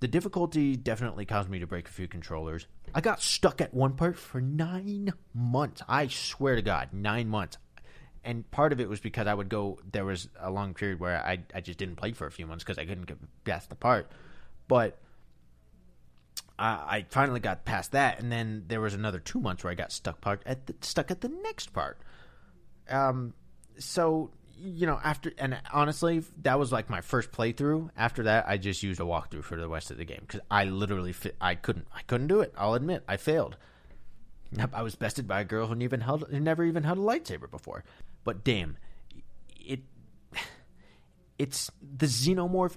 The 0.00 0.08
difficulty 0.08 0.76
definitely 0.76 1.24
caused 1.24 1.48
me 1.48 1.58
to 1.58 1.66
break 1.66 1.88
a 1.88 1.92
few 1.92 2.06
controllers. 2.06 2.66
I 2.94 3.00
got 3.00 3.20
stuck 3.20 3.60
at 3.60 3.74
one 3.74 3.94
part 3.94 4.16
for 4.16 4.40
nine 4.40 5.12
months. 5.34 5.82
I 5.88 6.06
swear 6.06 6.54
to 6.54 6.62
God, 6.62 6.90
nine 6.92 7.28
months. 7.28 7.58
And 8.24 8.50
part 8.50 8.72
of 8.72 8.80
it 8.80 8.88
was 8.88 9.00
because 9.00 9.26
I 9.26 9.34
would 9.34 9.48
go. 9.48 9.78
There 9.90 10.04
was 10.04 10.28
a 10.38 10.50
long 10.50 10.74
period 10.74 11.00
where 11.00 11.24
I 11.24 11.38
I 11.54 11.60
just 11.60 11.78
didn't 11.78 11.96
play 11.96 12.12
for 12.12 12.26
a 12.26 12.30
few 12.30 12.46
months 12.46 12.64
because 12.64 12.78
I 12.78 12.84
couldn't 12.84 13.06
get 13.06 13.18
past 13.44 13.70
the 13.70 13.76
part. 13.76 14.10
But 14.66 14.98
I, 16.58 16.68
I 16.68 17.06
finally 17.08 17.40
got 17.40 17.64
past 17.64 17.92
that, 17.92 18.20
and 18.20 18.30
then 18.30 18.64
there 18.68 18.80
was 18.80 18.94
another 18.94 19.18
two 19.18 19.40
months 19.40 19.64
where 19.64 19.70
I 19.70 19.74
got 19.74 19.92
stuck 19.92 20.18
at 20.44 20.66
the, 20.66 20.74
stuck 20.80 21.10
at 21.10 21.20
the 21.20 21.28
next 21.28 21.72
part. 21.72 21.98
Um, 22.90 23.34
so 23.78 24.30
you 24.60 24.86
know, 24.86 24.98
after 25.02 25.32
and 25.38 25.56
honestly, 25.72 26.22
that 26.42 26.58
was 26.58 26.72
like 26.72 26.90
my 26.90 27.00
first 27.00 27.30
playthrough. 27.30 27.90
After 27.96 28.24
that, 28.24 28.46
I 28.48 28.56
just 28.56 28.82
used 28.82 29.00
a 29.00 29.04
walkthrough 29.04 29.44
for 29.44 29.56
the 29.56 29.68
rest 29.68 29.90
of 29.90 29.98
the 29.98 30.04
game 30.04 30.20
because 30.26 30.40
I 30.50 30.64
literally 30.64 31.12
fit, 31.12 31.36
I 31.40 31.54
couldn't 31.54 31.86
I 31.94 32.02
couldn't 32.02 32.26
do 32.26 32.40
it. 32.40 32.52
I'll 32.58 32.74
admit 32.74 33.04
I 33.08 33.16
failed. 33.16 33.56
I 34.72 34.82
was 34.82 34.94
bested 34.94 35.28
by 35.28 35.40
a 35.40 35.44
girl 35.44 35.66
who 35.66 35.78
even 35.80 36.00
held 36.00 36.24
who 36.30 36.40
never 36.40 36.64
even 36.64 36.82
held 36.82 36.98
a 36.98 37.02
lightsaber 37.02 37.50
before. 37.50 37.84
But 38.28 38.44
damn, 38.44 38.76
it 39.58 39.80
it's 41.38 41.70
the 41.80 42.04
xenomorph 42.04 42.76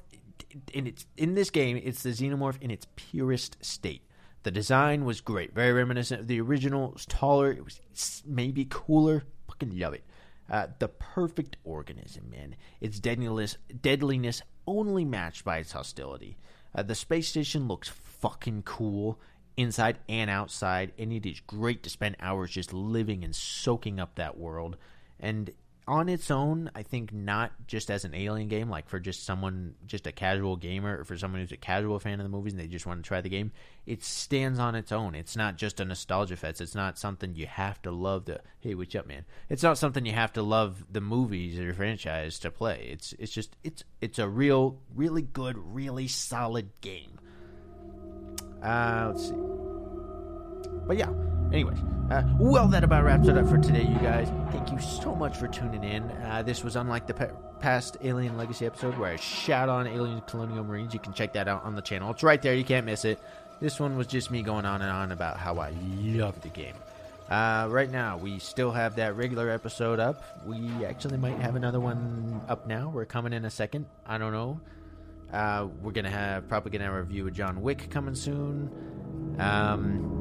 in 0.72 0.88
its 0.88 1.06
in 1.18 1.34
this 1.34 1.50
game. 1.50 1.76
It's 1.76 2.04
the 2.04 2.12
xenomorph 2.12 2.62
in 2.62 2.72
its 2.72 2.88
purest 2.96 3.58
state. 3.60 4.04
The 4.44 4.52
design 4.52 5.04
was 5.04 5.20
great, 5.20 5.54
very 5.54 5.74
reminiscent 5.74 6.22
of 6.22 6.28
the 6.28 6.40
original. 6.40 6.88
It 6.88 6.94
was 6.94 7.06
taller. 7.06 7.52
It 7.52 7.66
was 7.66 8.24
maybe 8.26 8.66
cooler. 8.70 9.26
Fucking 9.50 9.78
love 9.78 9.94
it. 9.94 10.06
Uh, 10.50 10.68
the 10.80 10.88
perfect 10.88 11.58
organism, 11.66 12.30
man. 12.30 12.56
Its 12.80 13.02
deadliness, 13.02 13.58
deadliness 13.82 14.42
only 14.66 15.04
matched 15.04 15.44
by 15.44 15.58
its 15.58 15.74
hostility. 15.74 16.38
Uh, 16.74 16.84
the 16.84 16.96
space 16.96 17.28
station 17.28 17.68
looks 17.68 17.90
fucking 17.90 18.64
cool 18.64 19.20
inside 19.58 20.00
and 20.08 20.30
outside, 20.30 20.94
and 20.98 21.12
it 21.12 21.26
is 21.26 21.42
great 21.42 21.84
to 21.84 21.90
spend 21.90 22.16
hours 22.22 22.52
just 22.52 22.72
living 22.72 23.26
and 23.26 23.36
soaking 23.36 24.00
up 24.00 24.16
that 24.16 24.38
world. 24.38 24.78
And 25.22 25.52
on 25.88 26.10
its 26.10 26.30
own, 26.32 26.70
I 26.76 26.84
think 26.84 27.12
not 27.14 27.52
just 27.68 27.90
as 27.90 28.06
an 28.06 28.14
alien 28.14 28.48
game, 28.48 28.70
like 28.70 28.88
for 28.88 29.00
just 29.00 29.26
someone, 29.26 29.76
just 29.86 30.08
a 30.08 30.12
casual 30.12 30.56
gamer, 30.56 31.00
or 31.00 31.04
for 31.04 31.18
someone 31.18 31.42
who's 31.42 31.52
a 31.52 31.58
casual 31.58 32.00
fan 32.00 32.20
of 32.20 32.24
the 32.24 32.30
movies 32.30 32.54
and 32.54 32.62
they 32.62 32.68
just 32.68 32.86
want 32.86 33.04
to 33.04 33.08
try 33.08 33.22
the 33.22 33.30
game, 33.30 33.52
it 33.86 34.04
stands 34.04 34.60
on 34.60 34.76
its 34.76 34.92
own. 34.92 35.16
It's 35.16 35.36
not 35.36 35.58
just 35.58 35.80
a 35.80 35.86
nostalgia 35.86 36.36
fest. 36.36 36.62
It's 36.62 36.76
not 36.76 36.98
something 36.98 37.36
you 37.36 37.48
have 37.48 37.82
to 37.84 37.92
love 37.92 38.26
to. 38.26 38.42
Hey, 38.60 38.76
what's 38.76 38.96
up, 38.96 39.08
man? 39.08 39.26
It's 39.50 39.64
not 39.64 39.78
something 39.78 40.06
you 40.06 40.14
have 40.14 40.34
to 40.34 40.44
love 40.44 40.84
the 40.92 41.02
movies 41.02 41.60
or 41.60 41.74
franchise 41.74 42.40
to 42.40 42.52
play. 42.52 42.88
It's 42.92 43.14
it's 43.20 43.32
just 43.32 43.56
it's 43.64 43.84
it's 44.02 44.20
a 44.20 44.28
real, 44.30 44.80
really 44.96 45.24
good, 45.24 45.58
really 45.58 46.08
solid 46.08 46.70
game. 46.82 47.20
Uh, 48.64 49.12
let's 49.12 49.28
see. 49.28 49.36
But 50.88 50.98
yeah, 50.98 51.12
anyways, 51.52 51.78
uh, 52.10 52.24
well, 52.40 52.68
that 52.68 52.84
about 52.84 53.04
wraps 53.04 53.28
it 53.28 53.38
up 53.38 53.48
for 53.48 53.58
today, 53.58 53.84
you 53.84 53.98
guys. 54.00 54.30
Thank 54.52 54.72
you 54.72 54.80
so 54.80 55.16
much 55.16 55.38
for 55.38 55.48
tuning 55.48 55.84
in. 55.84 56.04
Uh, 56.12 56.44
this 56.46 56.64
was 56.64 56.76
unlike 56.76 57.08
the 57.08 57.14
pe- 57.14 57.32
past 57.60 57.98
Alien 58.04 58.38
Legacy 58.38 58.66
episode 58.66 58.98
where 58.98 59.12
I 59.12 59.16
shout 59.18 59.70
on 59.70 59.88
Alien 59.88 60.22
Colonial 60.22 60.64
Marines. 60.64 60.94
You 60.94 61.00
can 61.00 61.14
check 61.14 61.34
that 61.34 61.48
out 61.48 61.64
on 61.64 61.76
the 61.76 61.82
channel. 61.82 62.12
It's 62.12 62.24
right 62.24 62.42
there. 62.42 62.54
You 62.54 62.64
can't 62.64 62.86
miss 62.86 63.06
it. 63.06 63.20
This 63.60 63.80
one 63.80 63.96
was 63.98 64.08
just 64.08 64.32
me 64.32 64.42
going 64.42 64.66
on 64.66 64.82
and 64.82 64.90
on 64.92 65.12
about 65.12 65.38
how 65.38 65.60
I 65.60 65.72
love 66.02 66.42
the 66.42 66.50
game. 66.50 66.74
Uh, 67.30 67.68
right 67.70 67.90
now, 67.90 68.18
we 68.18 68.40
still 68.40 68.72
have 68.72 68.96
that 68.98 69.16
regular 69.16 69.50
episode 69.50 70.00
up. 70.00 70.22
We 70.46 70.84
actually 70.86 71.18
might 71.18 71.38
have 71.38 71.56
another 71.56 71.80
one 71.80 72.42
up 72.50 72.68
now. 72.68 72.90
We're 72.90 73.06
coming 73.06 73.32
in 73.32 73.46
a 73.46 73.50
second. 73.50 73.86
I 74.06 74.18
don't 74.18 74.34
know. 74.34 74.60
Uh, 75.32 75.68
we're 75.82 75.94
gonna 75.94 76.10
have 76.10 76.50
probably 76.50 76.72
gonna 76.72 76.84
have 76.84 76.94
a 76.94 77.00
review 77.02 77.26
of 77.26 77.34
John 77.34 77.62
Wick 77.62 77.90
coming 77.90 78.16
soon. 78.16 78.70
Um, 79.40 80.21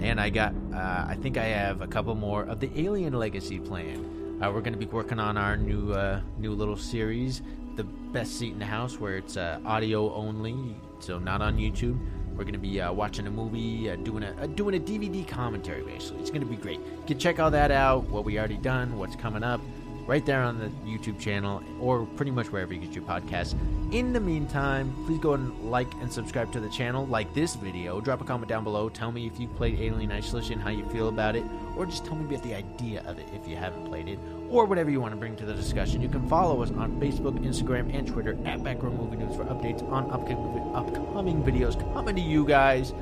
and 0.00 0.20
I 0.20 0.30
got, 0.30 0.54
uh, 0.72 1.04
I 1.08 1.16
think 1.20 1.36
I 1.36 1.44
have 1.44 1.82
a 1.82 1.86
couple 1.86 2.14
more 2.14 2.44
of 2.44 2.60
the 2.60 2.70
Alien 2.80 3.12
Legacy 3.12 3.58
planned. 3.58 4.42
Uh, 4.42 4.50
we're 4.50 4.62
going 4.62 4.72
to 4.72 4.78
be 4.78 4.86
working 4.86 5.18
on 5.18 5.36
our 5.36 5.56
new, 5.56 5.92
uh, 5.92 6.20
new 6.38 6.52
little 6.52 6.76
series, 6.76 7.42
the 7.76 7.84
best 7.84 8.38
seat 8.38 8.52
in 8.52 8.58
the 8.58 8.64
house, 8.64 8.98
where 8.98 9.18
it's 9.18 9.36
uh, 9.36 9.60
audio 9.64 10.12
only, 10.14 10.74
so 11.00 11.18
not 11.18 11.42
on 11.42 11.58
YouTube. 11.58 11.98
We're 12.30 12.44
going 12.44 12.54
to 12.54 12.58
be 12.58 12.80
uh, 12.80 12.90
watching 12.90 13.26
a 13.26 13.30
movie, 13.30 13.90
uh, 13.90 13.96
doing 13.96 14.22
a 14.22 14.48
doing 14.48 14.76
a 14.76 14.80
DVD 14.80 15.28
commentary. 15.28 15.82
Basically, 15.82 16.20
it's 16.20 16.30
going 16.30 16.40
to 16.40 16.46
be 16.46 16.56
great. 16.56 16.78
You 16.78 17.04
can 17.06 17.18
check 17.18 17.38
all 17.38 17.50
that 17.50 17.70
out. 17.70 18.08
What 18.08 18.24
we 18.24 18.38
already 18.38 18.56
done, 18.56 18.96
what's 18.96 19.14
coming 19.16 19.42
up, 19.42 19.60
right 20.06 20.24
there 20.26 20.42
on 20.42 20.58
the 20.58 20.68
YouTube 20.88 21.20
channel, 21.20 21.62
or 21.80 22.04
pretty 22.04 22.30
much 22.30 22.50
wherever 22.50 22.74
you 22.74 22.80
get 22.80 22.92
your 22.92 23.04
podcasts. 23.04 23.54
In 23.92 24.12
the 24.12 24.20
meantime, 24.20 24.92
please 25.06 25.18
go 25.18 25.34
and 25.34 25.70
like 25.70 25.92
and 26.00 26.12
subscribe 26.12 26.52
to 26.52 26.60
the 26.60 26.68
channel. 26.70 27.06
Like 27.06 27.32
this 27.34 27.54
video, 27.54 28.00
drop 28.00 28.20
a 28.20 28.24
comment 28.24 28.48
down 28.48 28.64
below. 28.64 28.88
Tell 28.88 29.12
me 29.12 29.26
if 29.26 29.38
you've 29.38 29.54
played 29.56 29.80
Alien 29.80 30.12
Isolation, 30.12 30.58
how 30.58 30.70
you 30.70 30.84
feel 30.90 31.08
about 31.08 31.36
it, 31.36 31.44
or 31.76 31.86
just 31.86 32.04
tell 32.04 32.16
me 32.16 32.24
about 32.24 32.44
the 32.44 32.54
idea 32.54 33.02
of 33.06 33.18
it 33.18 33.28
if 33.32 33.48
you 33.48 33.56
haven't 33.56 33.86
played 33.86 34.08
it, 34.08 34.18
or 34.48 34.64
whatever 34.64 34.90
you 34.90 35.00
want 35.00 35.12
to 35.12 35.18
bring 35.18 35.36
to 35.36 35.44
the 35.44 35.54
discussion. 35.54 36.00
You 36.02 36.08
can 36.08 36.28
follow 36.28 36.62
us 36.62 36.70
on 36.70 37.00
Facebook, 37.00 37.38
Instagram, 37.44 37.94
and 37.94 38.06
Twitter 38.06 38.36
at 38.44 38.62
Back 38.62 38.82
Row 38.82 38.90
Movie 38.90 39.16
News 39.16 39.36
for 39.36 39.44
updates 39.44 39.82
on 39.90 40.10
upcoming 40.10 41.42
videos 41.42 41.78
coming 41.94 42.16
to 42.16 42.22
you 42.22 42.44
guys. 42.44 42.92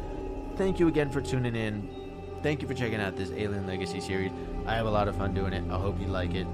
Thank 0.57 0.79
you 0.81 0.89
again 0.89 1.11
for 1.11 1.21
tuning 1.21 1.55
in. 1.55 1.89
Thank 2.43 2.63
you 2.63 2.69
for 2.69 2.75
checking 2.75 3.01
out 3.01 3.17
this 3.17 3.31
Alien 3.31 3.67
Legacy 3.67 4.01
series. 4.01 4.33
I 4.67 4.75
have 4.75 4.87
a 4.87 4.91
lot 4.91 5.09
of 5.09 5.17
fun 5.17 5.35
doing 5.35 5.53
it. 5.53 5.65
I 5.71 5.79
hope 5.79 6.01
you 6.01 6.07
like 6.07 6.35
it. 6.35 6.47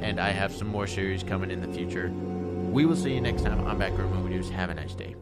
And 0.00 0.18
I 0.18 0.30
have 0.30 0.52
some 0.52 0.68
more 0.68 0.86
series 0.86 1.22
coming 1.22 1.50
in 1.50 1.60
the 1.60 1.68
future. 1.68 2.10
We 2.70 2.86
will 2.86 2.96
see 2.96 3.12
you 3.14 3.20
next 3.20 3.42
time 3.42 3.60
on 3.66 3.78
Back 3.78 3.96
Row 3.98 4.08
Movie 4.08 4.30
News. 4.30 4.48
Have 4.50 4.70
a 4.70 4.74
nice 4.74 4.94
day. 4.94 5.14